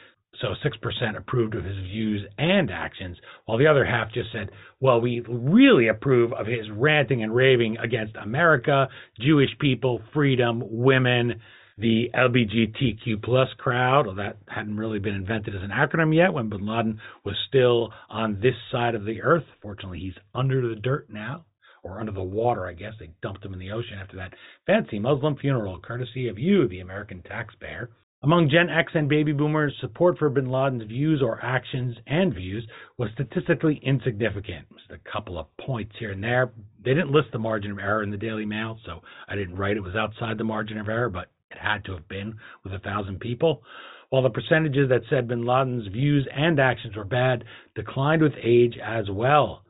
[0.41, 5.00] So 6% approved of his views and actions, while the other half just said, well,
[5.00, 11.39] we really approve of his ranting and raving against America, Jewish people, freedom, women,
[11.77, 14.07] the LGBTQ plus crowd.
[14.07, 17.91] Well, that hadn't really been invented as an acronym yet when bin Laden was still
[18.09, 19.43] on this side of the earth.
[19.61, 21.45] Fortunately, he's under the dirt now,
[21.83, 22.93] or under the water, I guess.
[22.99, 24.33] They dumped him in the ocean after that
[24.65, 27.89] fancy Muslim funeral, courtesy of you, the American taxpayer.
[28.23, 32.65] Among Gen X and baby boomers, support for bin Laden's views or actions and views
[32.97, 34.65] was statistically insignificant.
[34.71, 36.51] Just a couple of points here and there.
[36.83, 39.77] They didn't list the margin of error in the Daily Mail, so I didn't write
[39.77, 42.79] it was outside the margin of error, but it had to have been with a
[42.79, 43.63] thousand people.
[44.09, 47.43] While the percentages that said bin Laden's views and actions were bad
[47.75, 49.63] declined with age as well.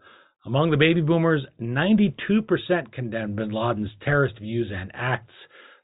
[0.45, 5.33] Among the baby boomers, 92% condemned bin Laden's terrorist views and acts.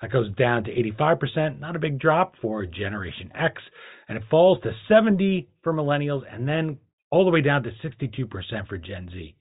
[0.02, 3.62] That goes down to 85%, not a big drop for Generation X,
[4.08, 6.78] and it falls to 70 for millennials, and then
[7.12, 9.36] all the way down to 62% for Gen Z.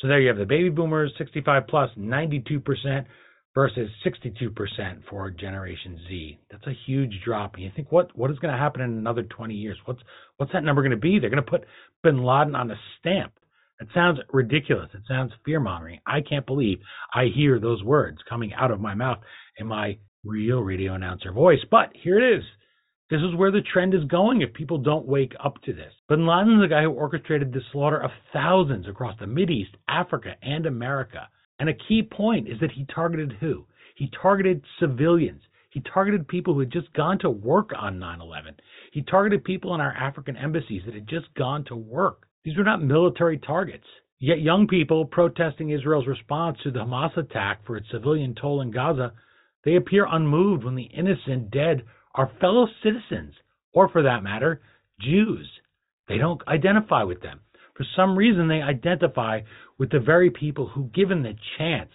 [0.00, 3.04] So there you have the baby boomers, 65 plus, 92%
[3.58, 4.54] versus 62%
[5.10, 6.38] for Generation Z.
[6.48, 7.54] That's a huge drop.
[7.54, 9.76] And you think, what what is going to happen in another 20 years?
[9.84, 9.98] What's
[10.36, 11.18] what's that number going to be?
[11.18, 11.64] They're going to put
[12.04, 13.32] Bin Laden on a stamp.
[13.80, 14.90] It sounds ridiculous.
[14.94, 15.98] It sounds fear mongering.
[16.06, 16.78] I can't believe
[17.12, 19.18] I hear those words coming out of my mouth
[19.56, 21.58] in my real radio announcer voice.
[21.68, 22.44] But here it is.
[23.10, 25.92] This is where the trend is going if people don't wake up to this.
[26.08, 30.36] Bin Laden is the guy who orchestrated the slaughter of thousands across the East, Africa,
[30.42, 31.26] and America.
[31.58, 33.66] And a key point is that he targeted who?
[33.96, 35.42] He targeted civilians.
[35.70, 38.54] He targeted people who had just gone to work on 9 11.
[38.92, 42.26] He targeted people in our African embassies that had just gone to work.
[42.44, 43.84] These were not military targets.
[44.20, 48.70] Yet young people protesting Israel's response to the Hamas attack for its civilian toll in
[48.70, 49.12] Gaza,
[49.64, 53.34] they appear unmoved when the innocent dead are fellow citizens,
[53.72, 54.60] or for that matter,
[55.00, 55.48] Jews.
[56.08, 57.40] They don't identify with them.
[57.74, 59.42] For some reason, they identify
[59.78, 61.90] with the very people who, given the chance,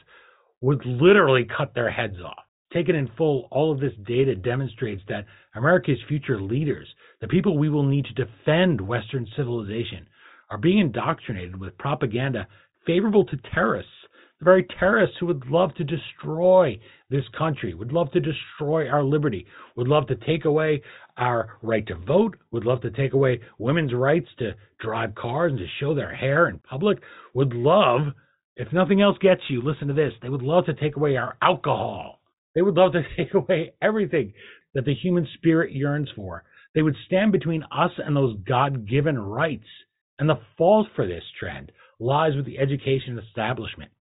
[0.61, 2.43] would literally cut their heads off.
[2.73, 6.87] Taken in full, all of this data demonstrates that America's future leaders,
[7.21, 10.07] the people we will need to defend Western civilization,
[10.49, 12.47] are being indoctrinated with propaganda
[12.85, 13.91] favorable to terrorists,
[14.39, 16.77] the very terrorists who would love to destroy
[17.09, 20.81] this country, would love to destroy our liberty, would love to take away
[21.17, 25.59] our right to vote, would love to take away women's rights to drive cars and
[25.59, 26.99] to show their hair in public,
[27.33, 28.13] would love,
[28.55, 31.37] if nothing else gets you, listen to this, they would love to take away our
[31.41, 32.19] alcohol.
[32.55, 34.33] They would love to take away everything
[34.73, 36.43] that the human spirit yearns for.
[36.75, 39.67] They would stand between us and those God given rights.
[40.19, 43.91] And the fault for this trend lies with the education establishment.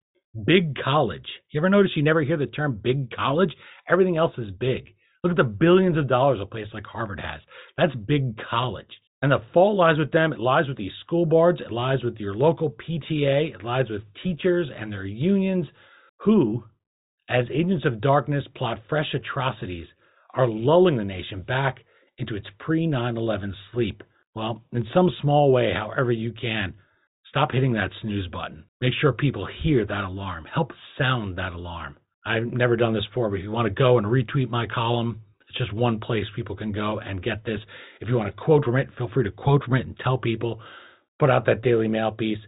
[0.46, 1.26] Big college.
[1.50, 3.54] You ever notice you never hear the term big college?
[3.88, 4.94] Everything else is big.
[5.22, 7.40] Look at the billions of dollars a place like Harvard has.
[7.76, 8.90] That's big college.
[9.22, 10.32] And the fault lies with them.
[10.32, 11.60] It lies with these school boards.
[11.60, 13.54] It lies with your local PTA.
[13.54, 15.66] It lies with teachers and their unions
[16.18, 16.64] who,
[17.28, 19.86] as agents of darkness, plot fresh atrocities,
[20.34, 21.76] are lulling the nation back
[22.18, 24.02] into its pre 9 11 sleep.
[24.34, 26.74] Well, in some small way, however you can,
[27.28, 28.64] stop hitting that snooze button.
[28.80, 30.46] Make sure people hear that alarm.
[30.52, 31.96] Help sound that alarm.
[32.24, 35.20] I've never done this before, but if you want to go and retweet my column,
[35.48, 37.60] it's just one place people can go and get this.
[38.00, 40.18] If you want to quote from it, feel free to quote from it and tell
[40.18, 40.60] people.
[41.18, 42.38] Put out that Daily Mail piece.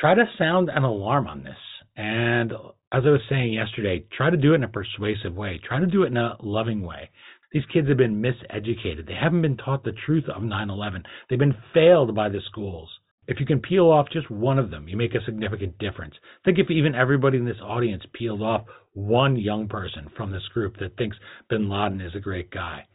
[0.00, 1.56] Try to sound an alarm on this.
[1.96, 2.52] And
[2.92, 5.60] as I was saying yesterday, try to do it in a persuasive way.
[5.66, 7.10] Try to do it in a loving way.
[7.52, 9.06] These kids have been miseducated.
[9.06, 11.02] They haven't been taught the truth of 9 11.
[11.28, 12.90] They've been failed by the schools.
[13.28, 16.14] If you can peel off just one of them, you make a significant difference.
[16.44, 18.64] Think if even everybody in this audience peeled off
[18.94, 21.18] one young person from this group that thinks
[21.50, 22.86] bin Laden is a great guy.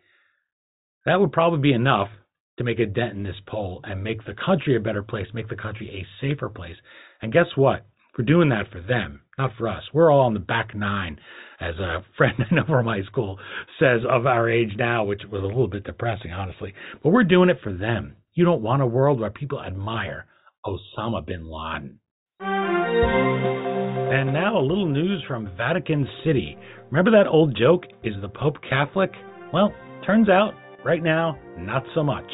[1.06, 2.10] That would probably be enough
[2.58, 5.50] to make a dent in this poll and make the country a better place, make
[5.50, 6.78] the country a safer place.
[7.22, 7.86] And guess what?
[8.18, 9.84] We're doing that for them, not for us.
[9.94, 11.20] We're all on the back nine,
[11.60, 13.40] as a friend I know from high school
[13.80, 16.74] says of our age now, which was a little bit depressing, honestly.
[17.02, 18.16] But we're doing it for them.
[18.36, 20.26] You don't want a world where people admire
[20.66, 22.00] Osama bin Laden.
[22.42, 26.58] And now a little news from Vatican City.
[26.90, 29.12] Remember that old joke, is the Pope Catholic?
[29.54, 29.72] Well,
[30.04, 32.26] turns out, right now, not so much.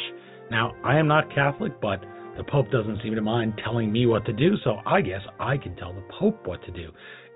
[0.49, 1.99] Now, I am not Catholic, but
[2.37, 5.57] the Pope doesn't seem to mind telling me what to do, so I guess I
[5.57, 6.91] can tell the Pope what to do,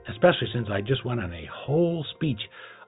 [0.09, 2.39] especially since I just went on a whole speech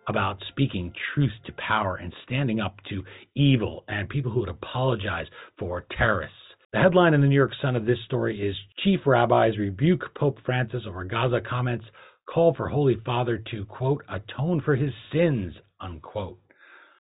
[0.07, 3.03] about speaking truth to power and standing up to
[3.35, 6.35] evil and people who would apologize for terrorists.
[6.73, 10.39] The headline in the New York Sun of this story is Chief Rabbis rebuke Pope
[10.45, 11.85] Francis over Gaza comments,
[12.31, 16.39] call for Holy Father to, quote, atone for his sins, unquote.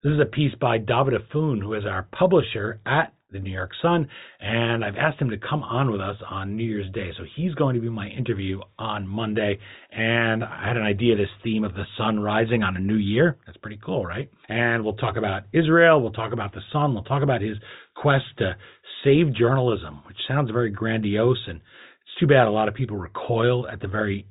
[0.04, 3.72] This is a piece by David Efune, who is our publisher at the New York
[3.82, 4.08] Sun,
[4.40, 7.12] and I've asked him to come on with us on New Year's Day.
[7.18, 9.60] So he's going to be my interview on Monday,
[9.92, 13.38] and I had an idea this theme of the sun rising on a new year.
[13.46, 14.30] That's pretty cool, right?
[14.48, 17.58] And we'll talk about Israel, we'll talk about the sun, we'll talk about his
[17.96, 18.56] quest to
[19.04, 23.68] save journalism, which sounds very grandiose, and it's too bad a lot of people recoil
[23.68, 24.26] at the very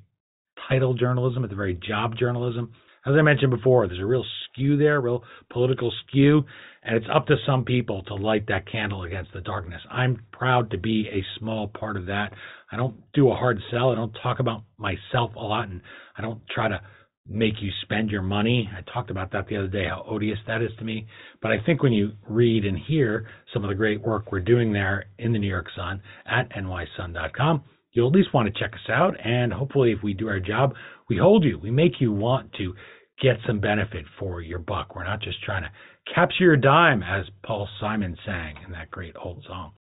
[0.68, 2.72] title journalism, at the very job journalism.
[3.08, 6.44] As I mentioned before, there's a real skew there, real political skew,
[6.82, 9.80] and it's up to some people to light that candle against the darkness.
[9.90, 12.34] I'm proud to be a small part of that.
[12.70, 13.90] I don't do a hard sell.
[13.90, 15.80] I don't talk about myself a lot, and
[16.18, 16.82] I don't try to
[17.26, 18.68] make you spend your money.
[18.76, 21.06] I talked about that the other day, how odious that is to me.
[21.40, 24.70] But I think when you read and hear some of the great work we're doing
[24.70, 28.90] there in the New York Sun at nysun.com, you'll at least want to check us
[28.90, 29.14] out.
[29.24, 30.74] And hopefully, if we do our job,
[31.08, 31.58] we hold you.
[31.58, 32.74] We make you want to
[33.22, 34.94] get some benefit for your buck.
[34.94, 35.70] We're not just trying to
[36.14, 39.72] capture your dime, as Paul Simon sang in that great old song.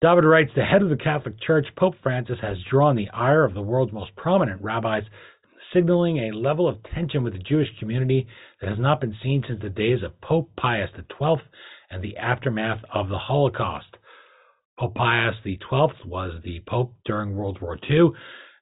[0.00, 3.54] David writes The head of the Catholic Church, Pope Francis, has drawn the ire of
[3.54, 5.04] the world's most prominent rabbis,
[5.72, 8.26] signaling a level of tension with the Jewish community
[8.60, 11.42] that has not been seen since the days of Pope Pius XII
[11.90, 13.96] and the aftermath of the Holocaust.
[14.78, 15.58] Pope Pius XII
[16.04, 18.10] was the Pope during World War II,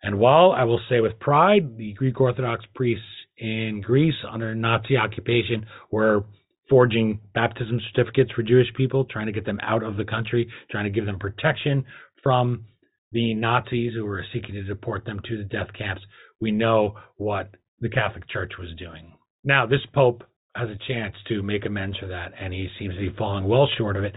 [0.03, 3.05] and while I will say with pride, the Greek Orthodox priests
[3.41, 6.25] in Greece under Nazi occupation were
[6.69, 10.85] forging baptism certificates for Jewish people, trying to get them out of the country, trying
[10.85, 11.85] to give them protection
[12.23, 12.65] from
[13.13, 16.03] the Nazis who were seeking to deport them to the death camps.
[16.41, 17.51] We know what
[17.81, 19.13] the Catholic Church was doing.
[19.43, 20.23] Now, this Pope
[20.55, 23.69] has a chance to make amends for that, and he seems to be falling well
[23.79, 24.15] short of it.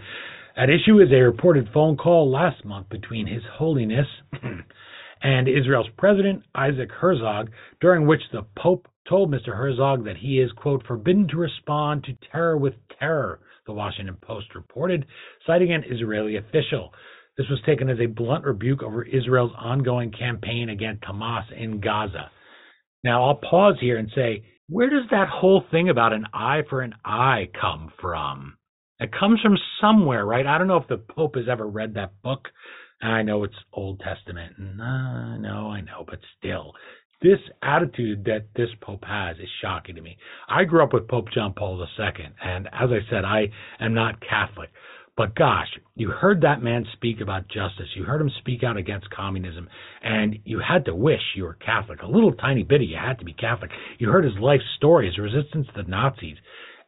[0.55, 4.05] At issue is a reported phone call last month between His Holiness
[5.23, 7.49] and Israel's President Isaac Herzog,
[7.81, 9.55] during which the Pope told Mr.
[9.55, 14.55] Herzog that he is, quote, forbidden to respond to terror with terror, the Washington Post
[14.55, 15.05] reported,
[15.45, 16.93] citing an Israeli official.
[17.37, 22.29] This was taken as a blunt rebuke over Israel's ongoing campaign against Hamas in Gaza.
[23.03, 26.81] Now, I'll pause here and say, where does that whole thing about an eye for
[26.81, 28.57] an eye come from?
[28.99, 30.45] It comes from somewhere, right?
[30.45, 32.47] I don't know if the Pope has ever read that book.
[33.01, 34.53] I know it's Old Testament.
[34.57, 36.71] No, no, I know, but still,
[37.23, 40.17] this attitude that this Pope has is shocking to me.
[40.49, 44.21] I grew up with Pope John Paul II, and as I said, I am not
[44.21, 44.69] Catholic.
[45.15, 47.87] But gosh, you heard that man speak about justice.
[47.95, 49.69] You heard him speak out against communism,
[50.01, 52.01] and you had to wish you were Catholic.
[52.01, 53.69] A little tiny bit of you had to be Catholic.
[53.99, 56.37] You heard his life story, his resistance to the Nazis.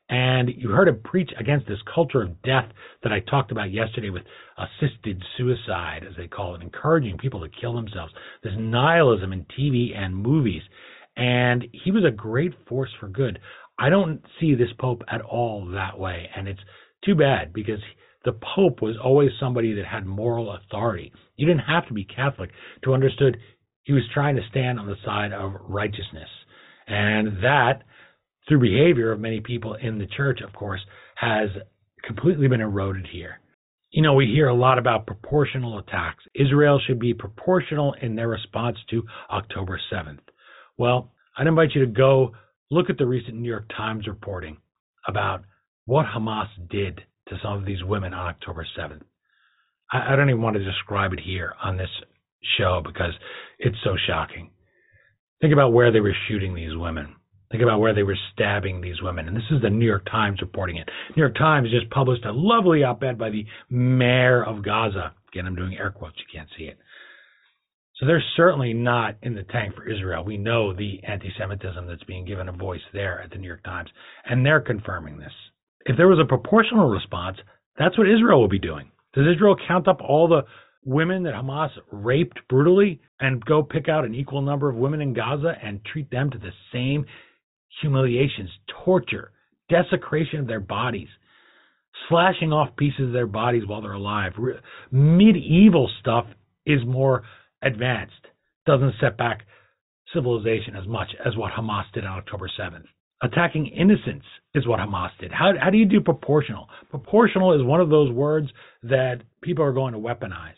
[0.10, 2.70] And you heard him preach against this culture of death
[3.04, 4.24] that I talked about yesterday with
[4.58, 8.14] assisted suicide, as they call it, encouraging people to kill themselves,
[8.44, 10.62] this nihilism in TV and movies.
[11.18, 13.40] And he was a great force for good.
[13.80, 16.30] I don't see this Pope at all that way.
[16.36, 16.60] And it's
[17.04, 17.80] too bad because
[18.26, 21.12] the Pope was always somebody that had moral authority.
[21.36, 22.52] You didn't have to be Catholic
[22.84, 23.38] to understand
[23.84, 26.30] he was trying to stand on the side of righteousness.
[26.88, 27.84] And that
[28.48, 30.82] through behavior of many people in the church, of course,
[31.16, 31.50] has
[32.04, 33.40] completely been eroded here.
[33.92, 36.24] You know, we hear a lot about proportional attacks.
[36.36, 40.20] Israel should be proportional in their response to October 7th.
[40.78, 42.34] Well, I'd invite you to go
[42.70, 44.58] look at the recent New York Times reporting
[45.08, 45.44] about
[45.86, 49.02] what Hamas did to some of these women on October 7th.
[49.92, 51.90] I, I don't even want to describe it here on this
[52.58, 53.14] show because
[53.60, 54.52] it's so shocking.
[55.42, 57.16] Think about where they were shooting these women.
[57.52, 59.28] Think about where they were stabbing these women.
[59.28, 60.90] And this is the New York Times reporting it.
[61.16, 65.14] New York Times just published a lovely op ed by the mayor of Gaza.
[65.32, 66.78] Again, I'm doing air quotes, you can't see it.
[67.98, 70.26] So they're certainly not in the tank for Israel.
[70.26, 73.64] We know the anti Semitism that's being given a voice there at the New York
[73.64, 73.90] Times,
[74.26, 75.32] and they're confirming this.
[75.86, 77.38] If there was a proportional response,
[77.78, 78.92] that's what Israel will be doing.
[79.14, 80.42] Does Israel count up all the
[80.84, 85.14] women that Hamas raped brutally and go pick out an equal number of women in
[85.14, 87.06] Gaza and treat them to the same
[87.82, 88.50] humiliations,
[88.84, 89.32] torture,
[89.70, 91.08] desecration of their bodies,
[92.10, 94.34] slashing off pieces of their bodies while they're alive.
[94.92, 96.26] Medieval stuff
[96.66, 97.24] is more
[97.62, 98.14] advanced,
[98.66, 99.46] doesn't set back
[100.14, 102.86] civilization as much as what Hamas did on October 7th.
[103.24, 105.32] Attacking innocents is what Hamas did.
[105.32, 106.68] How, how do you do proportional?
[106.90, 108.50] Proportional is one of those words
[108.84, 110.54] that people are going to weaponize.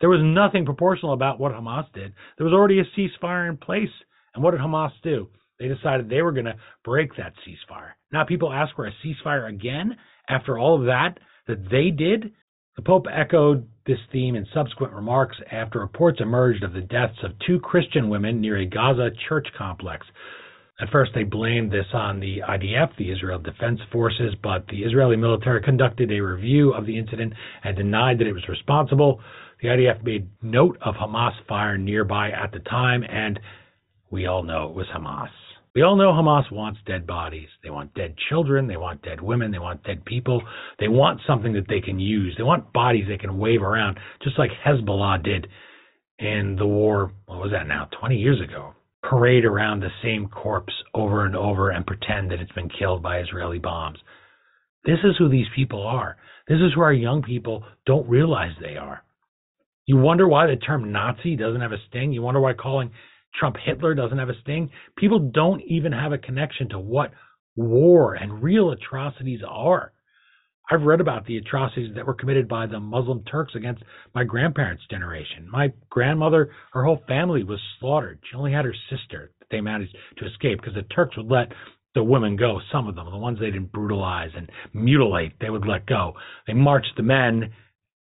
[0.00, 2.12] There was nothing proportional about what Hamas did.
[2.36, 3.88] There was already a ceasefire in place.
[4.34, 5.28] And what did Hamas do?
[5.58, 7.92] They decided they were going to break that ceasefire.
[8.12, 9.96] Now people ask for a ceasefire again
[10.28, 12.32] after all of that that they did.
[12.76, 17.32] The Pope echoed this theme in subsequent remarks after reports emerged of the deaths of
[17.46, 20.06] two Christian women near a Gaza church complex.
[20.80, 25.14] At first, they blamed this on the IDF, the Israel Defense Forces, but the Israeli
[25.14, 27.32] military conducted a review of the incident
[27.62, 29.20] and denied that it was responsible.
[29.62, 33.38] The IDF made note of Hamas fire nearby at the time, and
[34.10, 35.30] we all know it was Hamas.
[35.74, 37.48] We all know Hamas wants dead bodies.
[37.62, 38.68] They want dead children.
[38.68, 39.50] They want dead women.
[39.50, 40.40] They want dead people.
[40.78, 42.34] They want something that they can use.
[42.36, 45.48] They want bodies they can wave around, just like Hezbollah did
[46.20, 47.12] in the war.
[47.26, 47.88] What was that now?
[47.98, 48.74] 20 years ago
[49.08, 53.20] parade around the same corpse over and over and pretend that it's been killed by
[53.20, 53.98] Israeli bombs.
[54.84, 56.16] This is who these people are.
[56.48, 59.02] This is who our young people don't realize they are.
[59.86, 62.12] You wonder why the term Nazi doesn't have a sting.
[62.12, 62.90] You wonder why calling
[63.38, 64.70] Trump Hitler doesn't have a sting.
[64.96, 67.12] People don't even have a connection to what
[67.56, 69.92] war and real atrocities are.
[70.70, 73.82] I've read about the atrocities that were committed by the Muslim Turks against
[74.14, 75.46] my grandparents' generation.
[75.50, 78.18] My grandmother, her whole family was slaughtered.
[78.30, 81.48] She only had her sister that they managed to escape because the Turks would let
[81.94, 85.66] the women go, some of them, the ones they didn't brutalize and mutilate, they would
[85.66, 86.14] let go.
[86.46, 87.52] They marched the men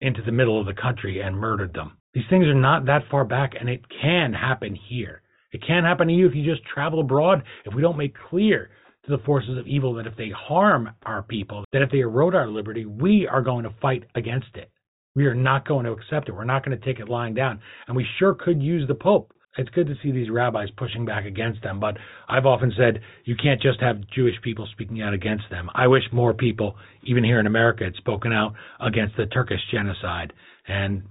[0.01, 1.99] into the middle of the country and murdered them.
[2.15, 5.22] These things are not that far back, and it can happen here.
[5.53, 8.71] It can't happen to you if you just travel abroad, if we don't make clear
[9.05, 12.35] to the forces of evil that if they harm our people, that if they erode
[12.35, 14.71] our liberty, we are going to fight against it.
[15.15, 16.35] We are not going to accept it.
[16.35, 17.61] We're not going to take it lying down.
[17.87, 19.33] And we sure could use the Pope.
[19.59, 23.37] It's good to see these rabbis pushing back against them, but I've often said you
[23.37, 25.69] can't just have Jewish people speaking out against them.
[25.75, 30.33] I wish more people, even here in America, had spoken out against the Turkish genocide.
[30.67, 31.03] And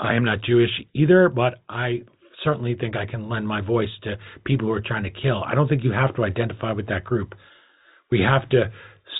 [0.00, 2.04] I am not Jewish either, but I
[2.44, 5.42] certainly think I can lend my voice to people who are trying to kill.
[5.44, 7.34] I don't think you have to identify with that group.
[8.10, 8.70] We have to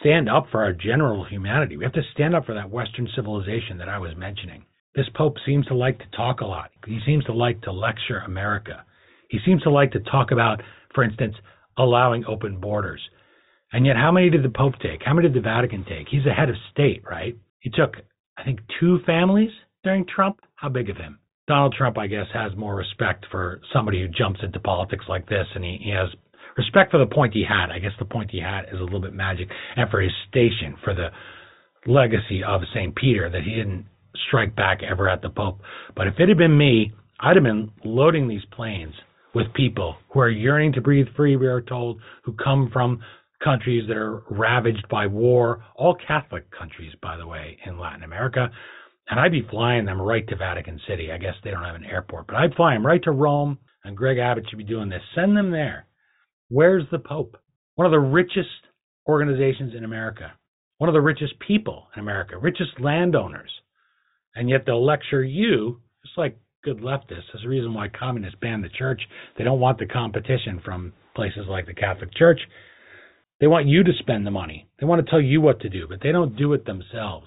[0.00, 1.76] stand up for our general humanity.
[1.76, 4.64] We have to stand up for that Western civilization that I was mentioning.
[4.94, 6.70] This Pope seems to like to talk a lot.
[6.86, 8.84] He seems to like to lecture America.
[9.30, 10.60] He seems to like to talk about,
[10.94, 11.34] for instance,
[11.78, 13.00] allowing open borders.
[13.72, 15.00] And yet, how many did the Pope take?
[15.02, 16.08] How many did the Vatican take?
[16.10, 17.34] He's the head of state, right?
[17.60, 17.94] He took,
[18.36, 19.50] I think, two families
[19.82, 20.40] during Trump.
[20.56, 21.18] How big of him?
[21.48, 25.46] Donald Trump, I guess, has more respect for somebody who jumps into politics like this,
[25.54, 26.08] and he, he has
[26.56, 27.70] respect for the point he had.
[27.70, 30.76] I guess the point he had is a little bit magic, and for his station,
[30.84, 31.08] for the
[31.86, 32.94] legacy of St.
[32.94, 33.86] Peter, that he didn't
[34.28, 35.60] strike back ever at the Pope.
[35.96, 38.94] But if it had been me, I'd have been loading these planes
[39.34, 43.00] with people who are yearning to breathe free, we are told, who come from
[43.42, 48.50] countries that are ravaged by war, all Catholic countries, by the way, in Latin America,
[49.12, 51.12] and I'd be flying them right to Vatican City.
[51.12, 53.94] I guess they don't have an airport, but I'd fly them right to Rome, and
[53.94, 55.02] Greg Abbott should be doing this.
[55.14, 55.84] Send them there.
[56.48, 57.36] Where's the Pope?
[57.74, 58.48] One of the richest
[59.06, 60.32] organizations in America,
[60.78, 63.50] one of the richest people in America, richest landowners.
[64.34, 67.28] And yet they'll lecture you, just like good leftists.
[67.34, 69.02] There's a reason why communists ban the church.
[69.36, 72.40] They don't want the competition from places like the Catholic Church.
[73.40, 74.68] They want you to spend the money.
[74.80, 77.26] They want to tell you what to do, but they don't do it themselves.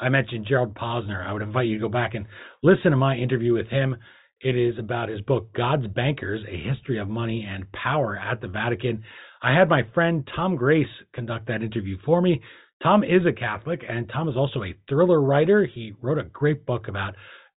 [0.00, 1.24] I mentioned Gerald Posner.
[1.26, 2.26] I would invite you to go back and
[2.62, 3.96] listen to my interview with him.
[4.40, 8.48] It is about his book, God's Bankers A History of Money and Power at the
[8.48, 9.04] Vatican.
[9.42, 12.40] I had my friend Tom Grace conduct that interview for me.
[12.82, 15.66] Tom is a Catholic, and Tom is also a thriller writer.
[15.66, 17.14] He wrote a great book about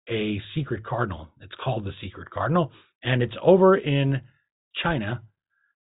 [0.09, 1.29] a secret cardinal.
[1.39, 2.71] It's called The Secret Cardinal,
[3.03, 4.19] and it's over in
[4.83, 5.21] China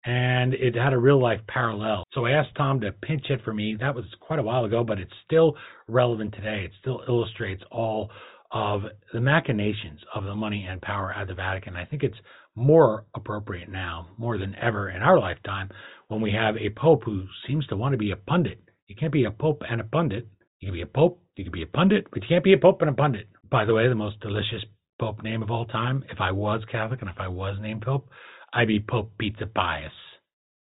[0.05, 2.03] and it had a real life parallel.
[2.13, 3.75] So I asked Tom to pinch hit for me.
[3.79, 5.55] That was quite a while ago, but it's still
[5.87, 6.63] relevant today.
[6.65, 8.09] It still illustrates all
[8.51, 8.81] of
[9.13, 11.75] the machinations of the money and power at the Vatican.
[11.75, 12.17] I think it's
[12.55, 15.69] more appropriate now, more than ever in our lifetime,
[16.07, 18.59] when we have a pope who seems to want to be a pundit.
[18.87, 20.27] You can't be a pope and a pundit.
[20.59, 22.57] You can be a pope, you can be a pundit, but you can't be a
[22.57, 23.27] pope and a pundit.
[23.49, 24.63] By the way, the most delicious
[24.99, 28.09] pope name of all time, if I was Catholic and if I was named pope,
[28.51, 29.91] I be Pope Pizza Pius.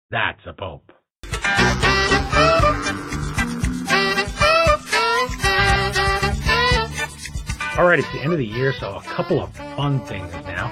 [0.09, 0.91] That's a Pope.
[7.77, 10.69] All right, it's the end of the year, so a couple of fun things now.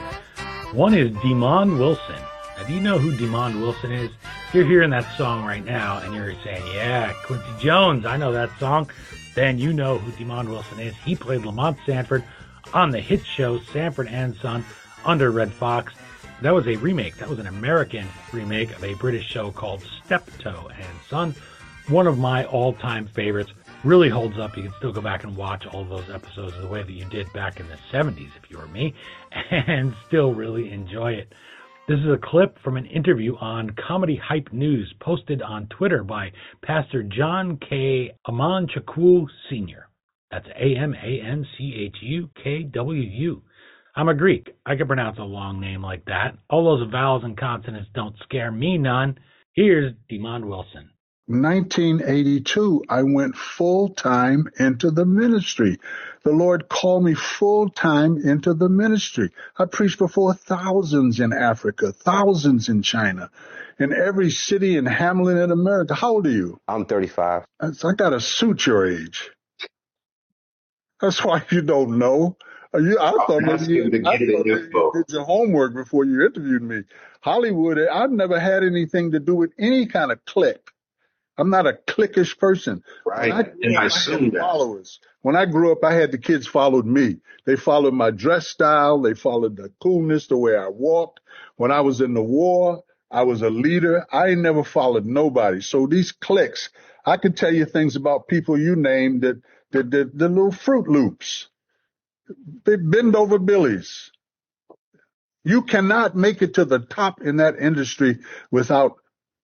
[0.73, 2.15] One is Demond Wilson.
[2.57, 4.09] Now, do you know who Demond Wilson is?
[4.47, 8.31] If you're hearing that song right now, and you're saying, "Yeah, Quincy Jones, I know
[8.31, 8.89] that song."
[9.35, 10.95] Then you know who Demond Wilson is.
[10.95, 12.23] He played Lamont Sanford
[12.73, 14.65] on the hit show Sanford and Son
[15.05, 15.93] under Redd Foxx.
[16.41, 17.15] That was a remake.
[17.17, 21.33] That was an American remake of a British show called Steptoe and Son.
[21.87, 23.51] One of my all-time favorites.
[23.83, 24.57] Really holds up.
[24.57, 27.31] You can still go back and watch all those episodes the way that you did
[27.33, 28.93] back in the 70s, if you were me,
[29.51, 31.31] and still really enjoy it.
[31.87, 36.31] This is a clip from an interview on Comedy Hype News posted on Twitter by
[36.63, 38.11] Pastor John K.
[38.27, 39.87] Amanchukwu Sr.
[40.31, 43.43] That's A M A N C H U K W U.
[43.95, 44.51] I'm a Greek.
[44.65, 46.37] I can pronounce a long name like that.
[46.49, 49.17] All those vowels and consonants don't scare me none.
[49.53, 50.89] Here's Demond Wilson.
[51.27, 55.79] 1982, I went full time into the ministry.
[56.23, 59.31] The Lord called me full time into the ministry.
[59.57, 63.31] I preached before thousands in Africa, thousands in China,
[63.79, 65.95] in every city and hamlet in America.
[65.95, 66.59] How old are you?
[66.67, 67.45] I'm 35.
[67.61, 69.31] I gotta suit your age.
[71.01, 72.37] That's why you don't know.
[72.77, 76.61] You, I oh, thought maybe you, I thought you did your homework before you interviewed
[76.61, 76.83] me.
[77.21, 80.69] Hollywood, eh, I've never had anything to do with any kind of clique.
[81.37, 82.83] I'm not a cliquish person.
[83.05, 83.31] Right.
[83.31, 84.39] I, and I, I assume that.
[84.39, 84.99] Followers.
[85.21, 87.17] When I grew up, I had the kids followed me.
[87.45, 89.01] They followed my dress style.
[89.01, 91.19] They followed the coolness, the way I walked.
[91.57, 94.05] When I was in the war, I was a leader.
[94.11, 95.61] I ain't never followed nobody.
[95.61, 96.69] So these cliques,
[97.05, 100.87] I can tell you things about people you named that, that, that the little Fruit
[100.87, 101.49] Loops.
[102.65, 104.11] They bend over billies.
[105.43, 108.19] You cannot make it to the top in that industry
[108.51, 108.97] without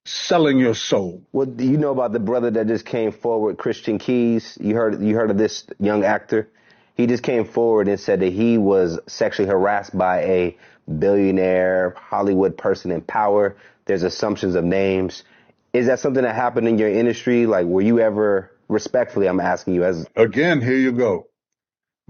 [0.05, 1.23] selling your soul.
[1.31, 4.57] What do you know about the brother that just came forward, Christian Keyes?
[4.61, 6.49] You heard you heard of this young actor?
[6.95, 10.57] He just came forward and said that he was sexually harassed by a
[10.99, 13.57] billionaire Hollywood person in power.
[13.85, 15.23] There's assumptions of names.
[15.73, 17.45] Is that something that happened in your industry?
[17.45, 19.27] Like, were you ever respectfully?
[19.27, 20.61] I'm asking you as again.
[20.61, 21.27] Here you go.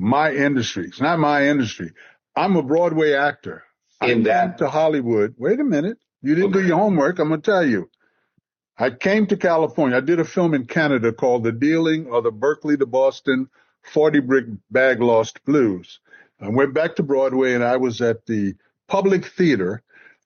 [0.02, 0.86] My industry.
[0.88, 1.91] It's not my industry.
[2.36, 3.64] I'm a Broadway actor.
[4.02, 5.36] In I that to Hollywood.
[5.38, 5.99] Wait a minute.
[6.24, 6.62] You didn't okay.
[6.62, 7.20] do your homework.
[7.20, 7.88] I'm going to tell you.
[8.80, 9.97] I came to California.
[9.97, 13.47] I did a film in Canada called The Dealing or the Berkeley to Boston
[13.93, 15.99] 40 Brick Bag Lost Blues.
[16.39, 18.56] I went back to Broadway and I was at the
[18.88, 19.84] Public Theater.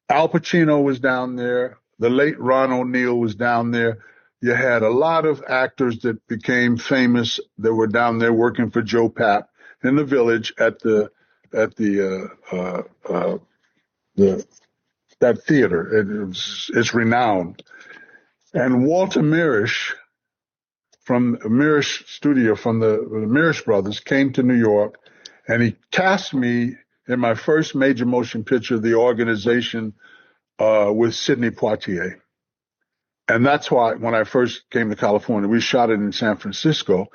[0.08, 1.80] Al Pacino was down there.
[2.00, 3.98] The late Ron O'Neal was down there.
[4.40, 8.82] You had a lot of actors that became famous that were down there working for
[8.82, 9.48] Joe Papp
[9.84, 11.12] in the village at the
[11.54, 13.38] at the uh, uh, uh,
[14.16, 14.46] the
[15.20, 16.00] that theater.
[16.00, 17.64] It, it's, it's renowned.
[18.54, 19.94] And Walter Mirisch
[21.04, 24.98] from Mirisch Studio from the, the Mirisch brothers came to New York
[25.48, 26.76] and he cast me
[27.08, 29.94] in my first major motion picture, The Organization,
[30.58, 32.16] uh, with Sidney Poitier.
[33.28, 37.08] And that's why when I first came to California, we shot it in San Francisco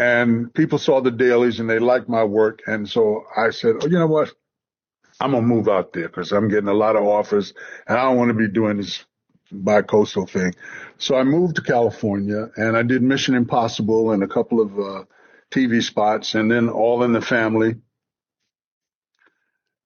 [0.00, 2.62] and people saw the dailies and they liked my work.
[2.66, 4.32] And so I said, oh, you know what?
[5.20, 7.52] I'm gonna move out there because I'm getting a lot of offers
[7.86, 9.04] and I don't want to be doing this
[9.52, 10.54] bi-coastal thing.
[10.96, 15.04] So I moved to California and I did Mission Impossible and a couple of uh,
[15.50, 17.74] TV spots and then All in the Family.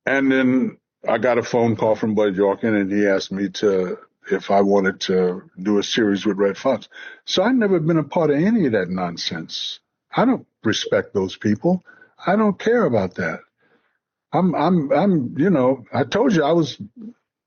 [0.07, 3.99] And then I got a phone call from Bud Yorkin and he asked me to
[4.31, 6.89] if I wanted to do a series with Redd Foxx.
[7.25, 9.81] So I've never been a part of any of that nonsense.
[10.17, 11.85] I don't respect those people.
[12.25, 13.41] I don't care about that.
[14.33, 16.79] I'm, I'm, I'm, you know, I told you I was,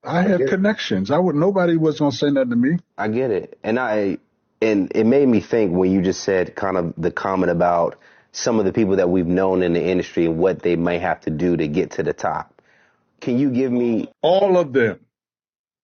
[0.04, 1.12] I had connections.
[1.12, 2.78] I would, nobody was going to say nothing to me.
[2.98, 3.58] I get it.
[3.64, 4.20] And I,
[4.62, 8.00] and it made me think when you just said kind of the comment about
[8.32, 11.22] some of the people that we've known in the industry and what they may have
[11.22, 12.62] to do to get to the top.
[13.20, 15.00] Can you give me all of them?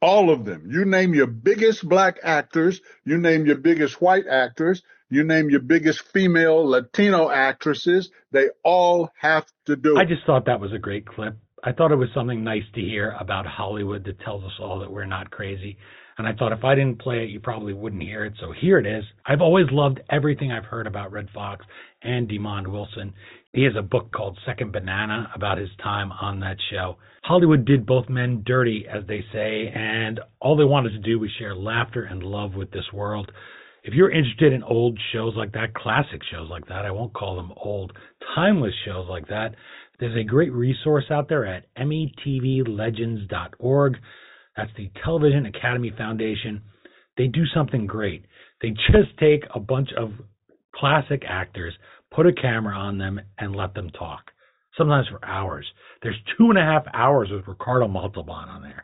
[0.02, 0.70] All of them.
[0.70, 5.60] You name your biggest black actors, you name your biggest white actors, you name your
[5.62, 10.00] biggest female Latino actresses, they all have to do it.
[10.00, 11.38] I just thought that was a great clip.
[11.64, 14.92] I thought it was something nice to hear about Hollywood that tells us all that
[14.92, 15.78] we're not crazy.
[16.18, 18.34] And I thought if I didn't play it, you probably wouldn't hear it.
[18.40, 19.04] So here it is.
[19.26, 21.66] I've always loved everything I've heard about Redd Foxx
[22.04, 23.14] and Demond Wilson.
[23.54, 26.98] He has a book called Second Banana about his time on that show.
[27.24, 31.32] Hollywood did both men dirty, as they say, and all they wanted to do was
[31.40, 33.32] share laughter and love with this world
[33.84, 37.36] if you're interested in old shows like that, classic shows like that, I won't call
[37.36, 37.92] them old,
[38.36, 39.56] timeless shows like that,
[40.00, 43.98] there's a great resource out there at EmmyTVLegends.org.
[44.58, 46.64] That's the Television Academy Foundation.
[47.18, 48.26] They do something great.
[48.62, 50.14] They just take a bunch of
[50.76, 51.76] classic actors,
[52.12, 54.32] put a camera on them, and let them talk.
[54.78, 55.66] Sometimes for hours.
[56.02, 58.84] There's two and a half hours with Ricardo Montalban on there,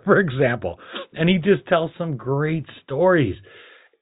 [0.04, 0.80] for example.
[1.12, 3.36] And he just tells some great stories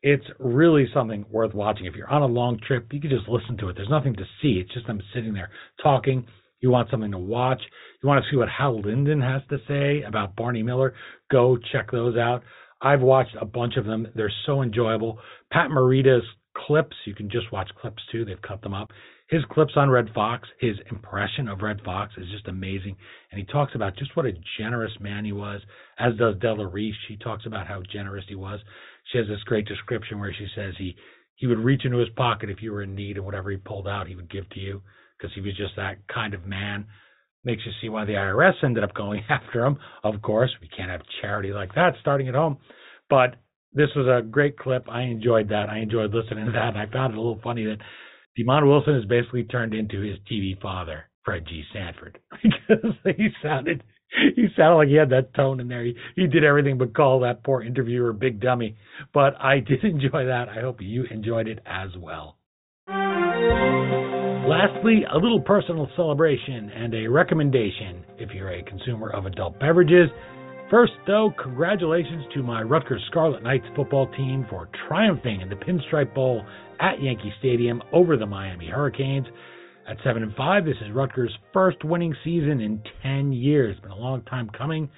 [0.07, 1.85] it's really something worth watching.
[1.87, 3.75] If you're on a long trip, you can just listen to it.
[3.75, 4.63] There's nothing to see.
[4.63, 5.51] It's just them sitting there
[5.83, 6.25] talking.
[6.61, 7.61] You want something to watch.
[8.01, 10.95] You want to see what Hal Linden has to say about Barney Miller.
[11.29, 12.45] Go check those out.
[12.81, 14.07] I've watched a bunch of them.
[14.15, 15.19] They're so enjoyable.
[15.51, 16.23] Pat Morita's
[16.57, 18.25] clips, you can just watch clips too.
[18.25, 18.93] They've cut them up.
[19.29, 22.95] His clips on Redd Foxx, his impression of Redd Foxx is just amazing.
[23.33, 25.61] And he talks about just what a generous man he was,
[25.99, 26.95] as does Della Reese.
[27.09, 28.61] She talks about how generous he was
[29.11, 30.97] she has this great description where she says he
[31.37, 33.89] he would reach into his pocket if you were in need and whatever he pulled
[33.89, 34.83] out he would give to you
[35.19, 36.87] because he was just that kind of man
[37.47, 39.79] Makes you see why the IRS ended up going after him.
[40.03, 42.59] Of course, we can't have charity like that starting at home.
[43.09, 43.37] But
[43.73, 44.89] this was a great clip.
[44.91, 45.71] I enjoyed that.
[45.71, 46.75] I enjoyed listening to that.
[46.75, 47.79] And I found it a little funny that
[48.37, 51.63] Demond Wilson has basically turned into his TV father, Fred G.
[51.73, 53.85] Sanford, because he sounded
[54.37, 55.85] he sounded like he had that tone in there.
[55.85, 58.77] He, he did everything but call that poor interviewer big dummy.
[59.13, 60.49] But I did enjoy that.
[60.49, 62.37] I hope you enjoyed it as well.
[64.49, 70.09] Lastly, a little personal celebration and a recommendation if you're a consumer of adult beverages.
[70.71, 76.15] First, though, congratulations to my Rutgers Scarlet Knights football team for triumphing in the Pinstripe
[76.15, 76.45] Bowl
[76.81, 79.27] at Yankee Stadium over the Miami Hurricanes.
[79.89, 83.77] At 7 and 5, this is Rutgers' first winning season in 10 years.
[83.77, 84.91] It's been a long time coming.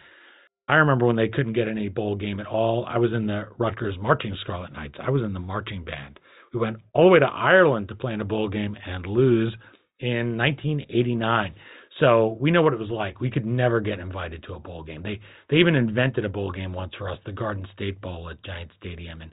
[0.66, 2.86] I remember when they couldn't get any bowl game at all.
[2.88, 4.94] I was in the Rutgers Marching Scarlet Knights.
[4.98, 6.18] I was in the marching band.
[6.54, 9.54] We went all the way to Ireland to play in a bowl game and lose
[10.00, 11.54] in 1989.
[12.00, 13.20] So we know what it was like.
[13.20, 15.02] We could never get invited to a bowl game.
[15.02, 15.20] They
[15.50, 18.70] they even invented a bowl game once for us, the Garden State Bowl at Giant
[18.78, 19.32] Stadium, and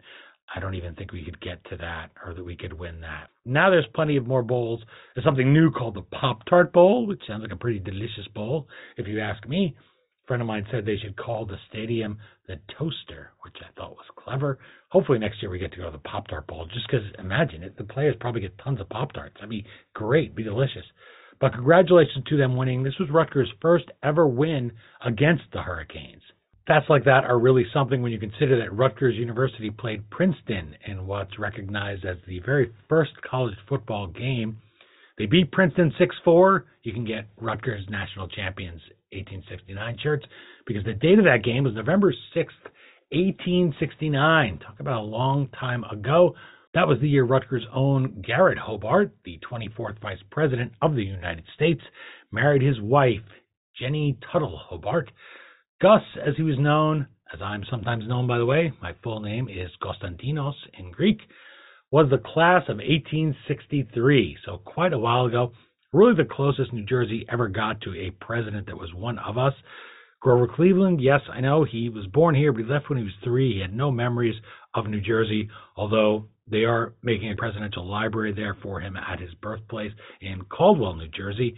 [0.53, 3.29] I don't even think we could get to that or that we could win that.
[3.45, 4.81] Now there's plenty of more bowls.
[5.13, 8.67] There's something new called the Pop Tart Bowl, which sounds like a pretty delicious bowl,
[8.97, 9.75] if you ask me.
[10.23, 12.17] A friend of mine said they should call the stadium
[12.47, 14.59] the Toaster, which I thought was clever.
[14.89, 17.63] Hopefully next year we get to go to the Pop Tart Bowl, just because imagine
[17.63, 19.35] it, the players probably get tons of Pop Tarts.
[19.35, 20.85] That'd be great, be delicious.
[21.39, 22.81] But congratulations to them winning.
[22.81, 24.71] This was Rutgers' first ever win
[25.05, 26.23] against the Hurricanes.
[26.67, 31.05] Stats like that are really something when you consider that Rutgers University played Princeton in
[31.05, 34.57] what's recognized as the very first college football game.
[35.19, 36.65] They beat Princeton 6 4.
[36.81, 40.25] You can get Rutgers National Champions 1869 shirts
[40.65, 42.65] because the date of that game was November 6th,
[43.11, 44.59] 1869.
[44.59, 46.33] Talk about a long time ago.
[46.73, 51.45] That was the year Rutgers' own Garret Hobart, the 24th Vice President of the United
[51.53, 51.81] States,
[52.31, 53.21] married his wife,
[53.79, 55.11] Jenny Tuttle Hobart.
[55.85, 59.47] Gus, as he was known, as I'm sometimes known by the way, my full name
[59.47, 61.19] is Konstantinos in Greek,
[61.91, 65.51] was the class of 1863, so quite a while ago.
[65.93, 69.53] Really the closest New Jersey ever got to a president that was one of us.
[70.21, 73.13] Grover Cleveland, yes, I know he was born here, but he left when he was
[73.23, 73.53] three.
[73.53, 74.41] He had no memories
[74.73, 79.35] of New Jersey, although they are making a presidential library there for him at his
[79.35, 81.55] birthplace in Caldwell, New Jersey,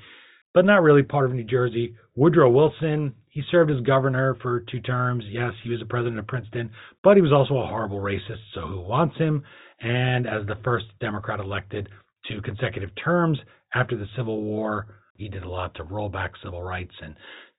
[0.53, 1.95] but not really part of New Jersey.
[2.15, 5.23] Woodrow Wilson, he served as governor for two terms.
[5.29, 6.71] Yes, he was a president of Princeton,
[7.03, 9.43] but he was also a horrible racist, so who wants him?
[9.79, 11.87] And as the first Democrat elected
[12.29, 13.37] to consecutive terms
[13.75, 17.15] after the Civil War, he did a lot to roll back civil rights and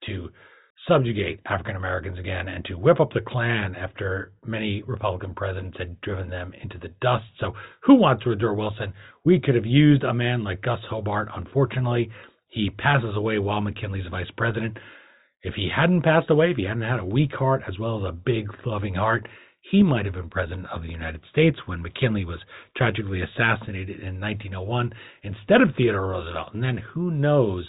[0.07, 0.31] to
[0.89, 6.01] subjugate African Americans again and to whip up the Klan after many Republican presidents had
[6.01, 7.27] driven them into the dust.
[7.39, 7.53] So,
[7.85, 8.93] who wants Woodrow Wilson?
[9.23, 11.29] We could have used a man like Gus Hobart.
[11.37, 12.11] Unfortunately,
[12.49, 14.77] he passes away while McKinley's vice president.
[15.43, 18.09] If he hadn't passed away, if he hadn't had a weak heart as well as
[18.09, 19.29] a big, loving heart,
[19.71, 22.41] he might have been president of the United States when McKinley was
[22.77, 26.55] tragically assassinated in 1901 instead of Theodore Roosevelt.
[26.55, 27.69] And then who knows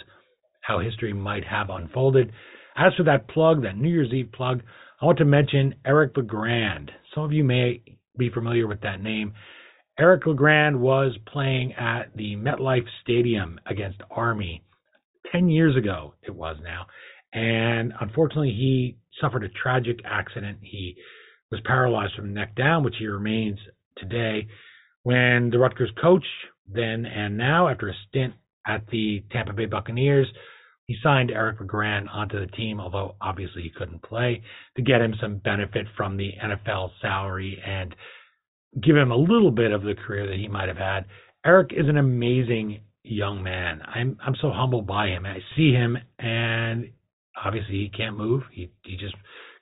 [0.62, 2.32] how history might have unfolded.
[2.76, 4.62] As for that plug, that New Year's Eve plug,
[5.00, 6.90] I want to mention Eric LeGrand.
[7.14, 7.82] Some of you may
[8.18, 9.32] be familiar with that name.
[9.98, 14.62] Eric LeGrand was playing at the MetLife Stadium against Army
[15.32, 16.86] 10 years ago, it was now.
[17.32, 20.58] And unfortunately, he suffered a tragic accident.
[20.62, 20.96] He
[21.50, 23.58] was paralyzed from the neck down, which he remains
[23.96, 24.46] today.
[25.02, 26.24] When the Rutgers coach,
[26.66, 28.34] then and now, after a stint
[28.66, 30.26] at the Tampa Bay Buccaneers,
[30.86, 34.42] he signed Eric LeGrand onto the team, although obviously he couldn't play,
[34.76, 37.94] to get him some benefit from the NFL salary and
[38.82, 41.04] give him a little bit of the career that he might have had.
[41.44, 43.80] Eric is an amazing young man.
[43.82, 45.26] I'm I'm so humbled by him.
[45.26, 46.90] I see him and
[47.44, 48.42] obviously he can't move.
[48.52, 49.14] He he just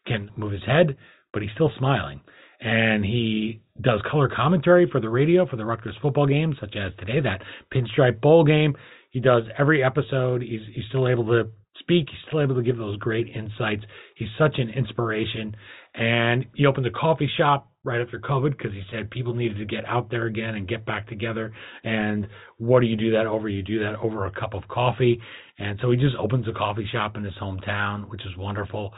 [0.06, 0.96] can't move his head,
[1.32, 2.20] but he's still smiling.
[2.60, 6.92] And he does color commentary for the radio for the Rutgers football games, such as
[6.98, 8.74] today, that Pinstripe Bowl game.
[9.10, 10.42] He does every episode.
[10.42, 11.50] He's he's still able to
[11.80, 12.06] speak.
[12.10, 13.84] He's still able to give those great insights.
[14.16, 15.54] He's such an inspiration.
[15.94, 19.64] And he opened a coffee shop right after COVID because he said people needed to
[19.64, 21.52] get out there again and get back together.
[21.84, 22.26] And
[22.58, 23.48] what do you do that over?
[23.48, 25.20] You do that over a cup of coffee.
[25.58, 28.92] And so he just opens a coffee shop in his hometown, which is wonderful.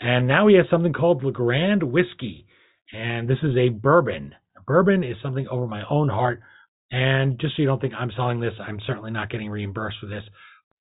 [0.00, 2.46] And now he has something called LeGrand Whiskey.
[2.92, 4.34] And this is a bourbon.
[4.66, 6.40] Bourbon is something over my own heart.
[6.90, 10.06] And just so you don't think I'm selling this, I'm certainly not getting reimbursed for
[10.06, 10.22] this.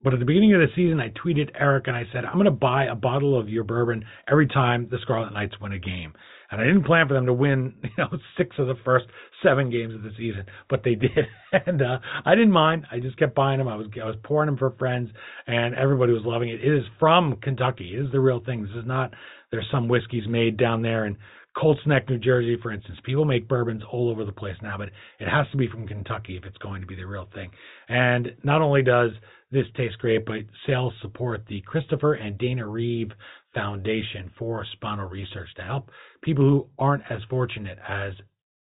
[0.03, 2.45] But at the beginning of the season, I tweeted Eric and I said, I'm going
[2.45, 6.13] to buy a bottle of your bourbon every time the Scarlet Knights win a game.
[6.49, 9.05] And I didn't plan for them to win, you know, six of the first
[9.43, 11.25] seven games of the season, but they did.
[11.51, 12.85] And uh, I didn't mind.
[12.91, 13.67] I just kept buying them.
[13.67, 15.09] I was I was pouring them for friends,
[15.45, 16.63] and everybody was loving it.
[16.63, 17.93] It is from Kentucky.
[17.93, 18.63] It is the real thing.
[18.63, 19.13] This is not.
[19.51, 21.17] There's some whiskeys made down there in
[21.57, 22.99] Colts Neck, New Jersey, for instance.
[23.03, 24.89] People make bourbons all over the place now, but
[25.19, 27.49] it has to be from Kentucky if it's going to be the real thing.
[27.89, 29.11] And not only does
[29.51, 30.37] this taste great, but
[30.67, 33.11] sales support the Christopher and Dana Reeve
[33.57, 35.89] Foundation for Spinal Research to help
[36.21, 38.13] people who aren't as fortunate as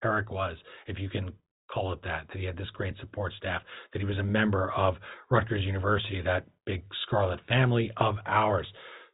[0.04, 1.32] Eric was, if you can
[1.74, 4.72] call it that, that he had this great support staff, that he was a member
[4.74, 4.96] of
[5.32, 8.68] Rutgers University, that big Scarlet family of ours.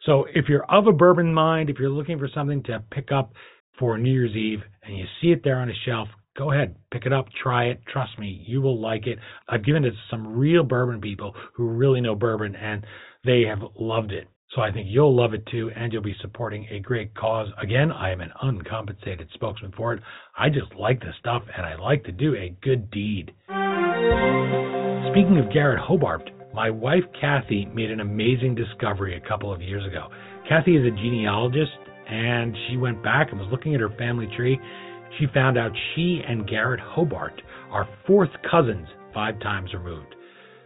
[0.05, 3.31] So if you're of a bourbon mind, if you're looking for something to pick up
[3.77, 7.05] for New Year's Eve and you see it there on a shelf, go ahead, pick
[7.05, 7.81] it up, try it.
[7.87, 9.17] Trust me, you will like it.
[9.47, 12.85] I've given it to some real bourbon people who really know bourbon and
[13.23, 14.27] they have loved it.
[14.55, 17.49] So I think you'll love it too, and you'll be supporting a great cause.
[17.61, 20.01] Again, I am an uncompensated spokesman for it.
[20.37, 23.31] I just like the stuff, and I like to do a good deed.
[25.11, 29.85] Speaking of Garret Hobart, my wife Kathy made an amazing discovery a couple of years
[29.85, 30.07] ago.
[30.47, 31.71] Kathy is a genealogist,
[32.09, 34.59] and she went back and was looking at her family tree.
[35.19, 37.39] She found out she and Garret Hobart
[37.69, 40.15] are fourth cousins, five times removed.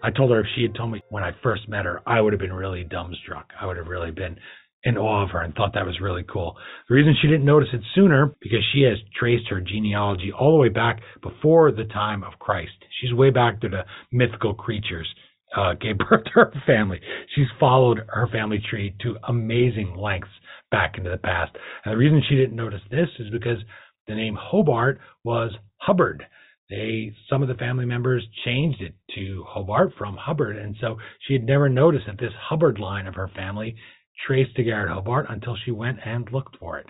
[0.04, 2.34] I told her if she had told me when I first met her, I would
[2.34, 3.45] have been really dumbstruck.
[3.60, 4.38] I would have really been
[4.84, 6.58] in awe of her and thought that was really cool.
[6.89, 10.62] The reason she didn't notice it sooner because she has traced her genealogy all the
[10.62, 12.74] way back before the time of Christ.
[12.99, 15.08] She's way back to the mythical creatures
[15.56, 16.99] uh, gave birth to her family.
[17.36, 20.30] She's followed her family tree to amazing lengths
[20.70, 21.56] back into the past.
[21.86, 23.60] And the reason she didn't notice this is because
[24.08, 26.26] the name Hobart was Hubbard
[26.70, 30.97] they some of the family members changed it to Hobart from Hubbard, and so
[31.28, 33.76] she had never noticed that this Hubbard line of her family
[34.28, 36.86] traced to Garret Hobart until she went and looked for it.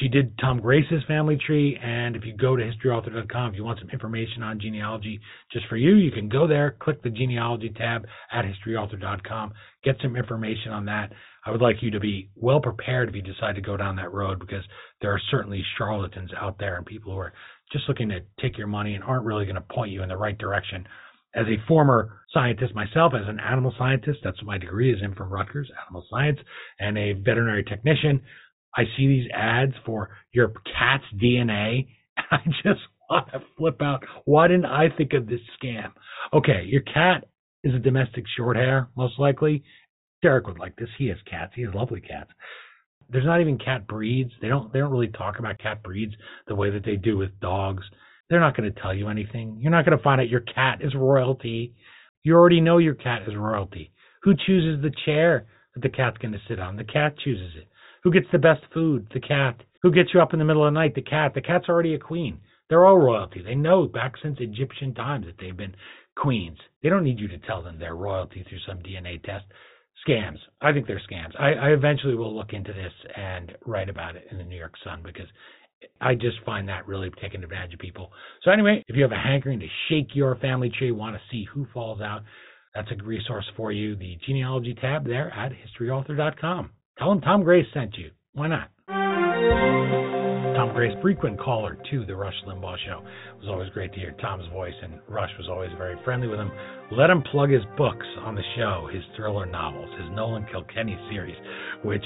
[0.00, 3.78] She did Tom Grace's family tree, and if you go to historyauthor.com, if you want
[3.78, 5.20] some information on genealogy
[5.52, 9.52] just for you, you can go there, click the genealogy tab at historyauthor.com,
[9.84, 11.12] get some information on that.
[11.44, 14.12] I would like you to be well prepared if you decide to go down that
[14.12, 14.64] road because
[15.00, 17.32] there are certainly charlatans out there and people who are
[17.72, 20.16] just looking to take your money and aren't really going to point you in the
[20.16, 20.86] right direction.
[21.34, 25.14] As a former scientist myself, as an animal scientist, that's what my degree is in
[25.14, 26.38] from Rutgers, animal science,
[26.78, 28.22] and a veterinary technician,
[28.76, 34.04] I see these ads for your cat's DNA, and I just want to flip out.
[34.24, 35.92] Why didn't I think of this scam?
[36.32, 37.24] Okay, your cat
[37.64, 39.62] is a domestic short hair, most likely.
[40.22, 40.88] Derek would like this.
[40.98, 41.52] He has cats.
[41.54, 42.30] He has lovely cats
[43.10, 44.32] there's not even cat breeds.
[44.40, 46.14] They don't they don't really talk about cat breeds
[46.46, 47.84] the way that they do with dogs.
[48.28, 49.58] They're not going to tell you anything.
[49.60, 51.74] You're not going to find out your cat is royalty.
[52.24, 53.92] You already know your cat is royalty.
[54.22, 56.76] Who chooses the chair that the cat's going to sit on?
[56.76, 57.68] The cat chooses it.
[58.02, 59.06] Who gets the best food?
[59.14, 59.62] The cat.
[59.82, 60.96] Who gets you up in the middle of the night?
[60.96, 61.34] The cat.
[61.34, 62.40] The cat's already a queen.
[62.68, 63.42] They're all royalty.
[63.42, 65.76] They know back since Egyptian times that they've been
[66.16, 66.58] queens.
[66.82, 69.44] They don't need you to tell them they're royalty through some DNA test
[70.06, 70.38] scams.
[70.60, 71.38] I think they're scams.
[71.38, 74.74] I, I eventually will look into this and write about it in the New York
[74.84, 75.26] Sun because
[76.00, 78.10] I just find that really taking advantage of people.
[78.42, 81.46] So anyway, if you have a hankering to shake your family tree, want to see
[81.52, 82.22] who falls out,
[82.74, 83.96] that's a resource for you.
[83.96, 86.70] The genealogy tab there at historyauthor.com.
[86.98, 88.10] Tell them Tom Grace sent you.
[88.32, 90.05] Why not?
[90.66, 92.98] Tom Grace, frequent caller to the Rush Limbaugh show.
[93.36, 96.40] It was always great to hear Tom's voice, and Rush was always very friendly with
[96.40, 96.50] him.
[96.90, 101.36] Let him plug his books on the show, his thriller novels, his Nolan Kilkenny series,
[101.84, 102.02] which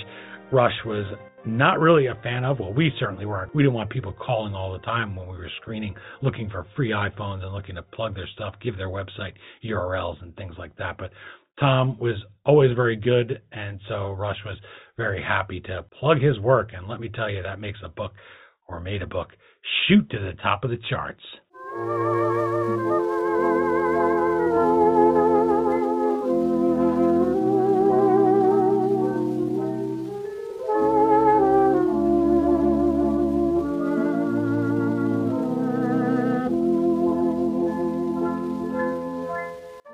[0.53, 1.07] Rush was
[1.47, 2.61] not really a fan of.
[2.61, 3.55] Well, we certainly weren't.
[3.55, 6.91] We didn't want people calling all the time when we were screening, looking for free
[6.91, 9.33] iPhones and looking to plug their stuff, give their website
[9.65, 10.99] URLs and things like that.
[10.99, 11.13] But
[11.59, 14.59] Tom was always very good, and so Rush was
[14.99, 16.73] very happy to plug his work.
[16.75, 18.13] And let me tell you, that makes a book
[18.71, 19.29] or made a book
[19.87, 21.21] shoot to the top of the charts.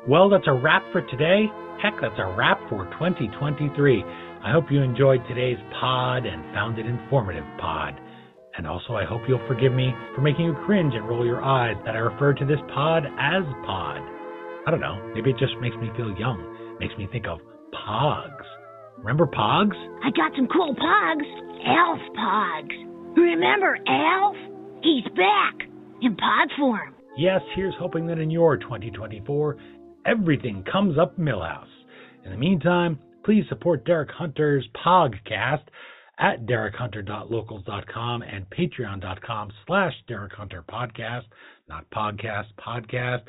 [0.08, 1.46] Well, that's a wrap for today.
[1.82, 4.04] Heck, that's a wrap for 2023.
[4.44, 7.98] I hope you enjoyed today's pod and found it informative pod.
[8.56, 11.76] And also, I hope you'll forgive me for making you cringe and roll your eyes
[11.84, 14.00] that I refer to this pod as pod.
[14.66, 16.76] I don't know, maybe it just makes me feel young.
[16.80, 17.38] Makes me think of
[17.74, 18.46] Pogs.
[18.98, 19.76] Remember Pogs?
[20.02, 21.28] I got some cool Pogs.
[21.66, 23.16] Alf Pogs.
[23.16, 24.36] Remember Alf?
[24.82, 25.68] He's back
[26.00, 26.94] in pod form.
[27.16, 29.56] Yes, here's hoping that in your 2024,
[30.06, 31.64] everything comes up Milhouse.
[32.24, 35.64] In the meantime, please support Derek Hunter's Pogcast
[36.18, 41.24] at derekhunter.locals.com and patreon.com slash Derek Hunter Podcast,
[41.68, 43.22] not podcast, podcast.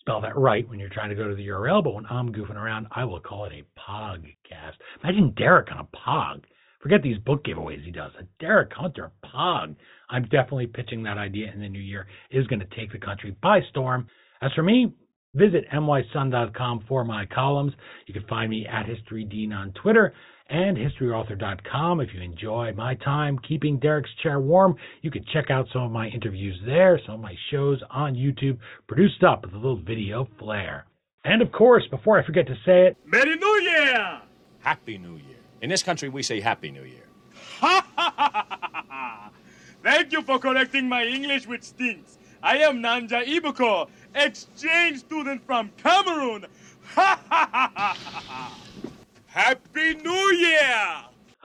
[0.00, 2.56] Spell that right when you're trying to go to the URL, but when I'm goofing
[2.56, 4.74] around, I will call it a Pogcast.
[5.02, 6.42] Imagine Derek on a Pog.
[6.80, 8.12] Forget these book giveaways he does.
[8.20, 9.74] A Derek Hunter Pog.
[10.08, 12.06] I'm definitely pitching that idea in the new year.
[12.30, 14.06] It is going to take the country by storm.
[14.40, 14.92] As for me,
[15.34, 17.72] visit nysun.com for my columns.
[18.06, 20.14] You can find me at HistoryDean on Twitter
[20.48, 22.00] and historyauthor.com.
[22.00, 25.90] If you enjoy my time keeping Derek's chair warm, you can check out some of
[25.90, 30.28] my interviews there, some of my shows on YouTube, produced up with a little video
[30.38, 30.86] flair.
[31.24, 34.20] And of course, before I forget to say it, Merry New Year!
[34.60, 35.36] Happy New Year.
[35.60, 37.06] In this country, we say Happy New Year.
[37.60, 39.30] Ha ha ha ha ha!
[39.82, 42.18] Thank you for correcting my English, which stinks.
[42.42, 46.46] I am Nanja Ibuko, exchange student from Cameroon.
[46.94, 48.65] Ha ha ha ha ha!
[49.36, 50.94] Happy New Year!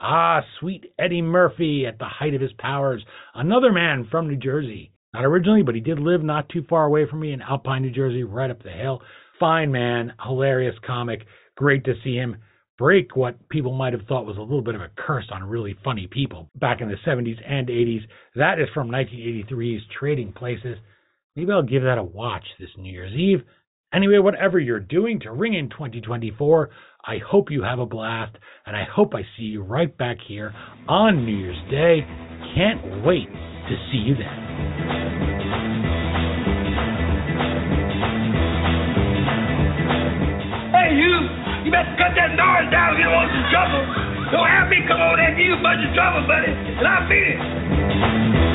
[0.00, 4.90] Ah, sweet Eddie Murphy at the height of his powers, another man from New Jersey.
[5.12, 7.90] Not originally, but he did live not too far away from me in Alpine, New
[7.90, 9.02] Jersey, right up the hill.
[9.38, 11.20] Fine man, hilarious comic.
[11.58, 12.36] Great to see him
[12.78, 15.76] break what people might have thought was a little bit of a curse on really
[15.84, 18.00] funny people back in the 70s and 80s.
[18.36, 20.78] That is from 1983's Trading Places.
[21.36, 23.42] Maybe I'll give that a watch this New Year's Eve.
[23.94, 26.70] Anyway, whatever you're doing to ring in 2024,
[27.04, 28.34] I hope you have a blast,
[28.64, 30.54] and I hope I see you right back here
[30.88, 32.00] on New Year's Day.
[32.56, 34.32] Can't wait to see you then.
[40.72, 41.12] Hey, you!
[41.66, 43.84] You better cut that noise down if you don't want some trouble.
[44.32, 48.51] Don't have me come over there you bunch of trouble, buddy, and I'll beat it.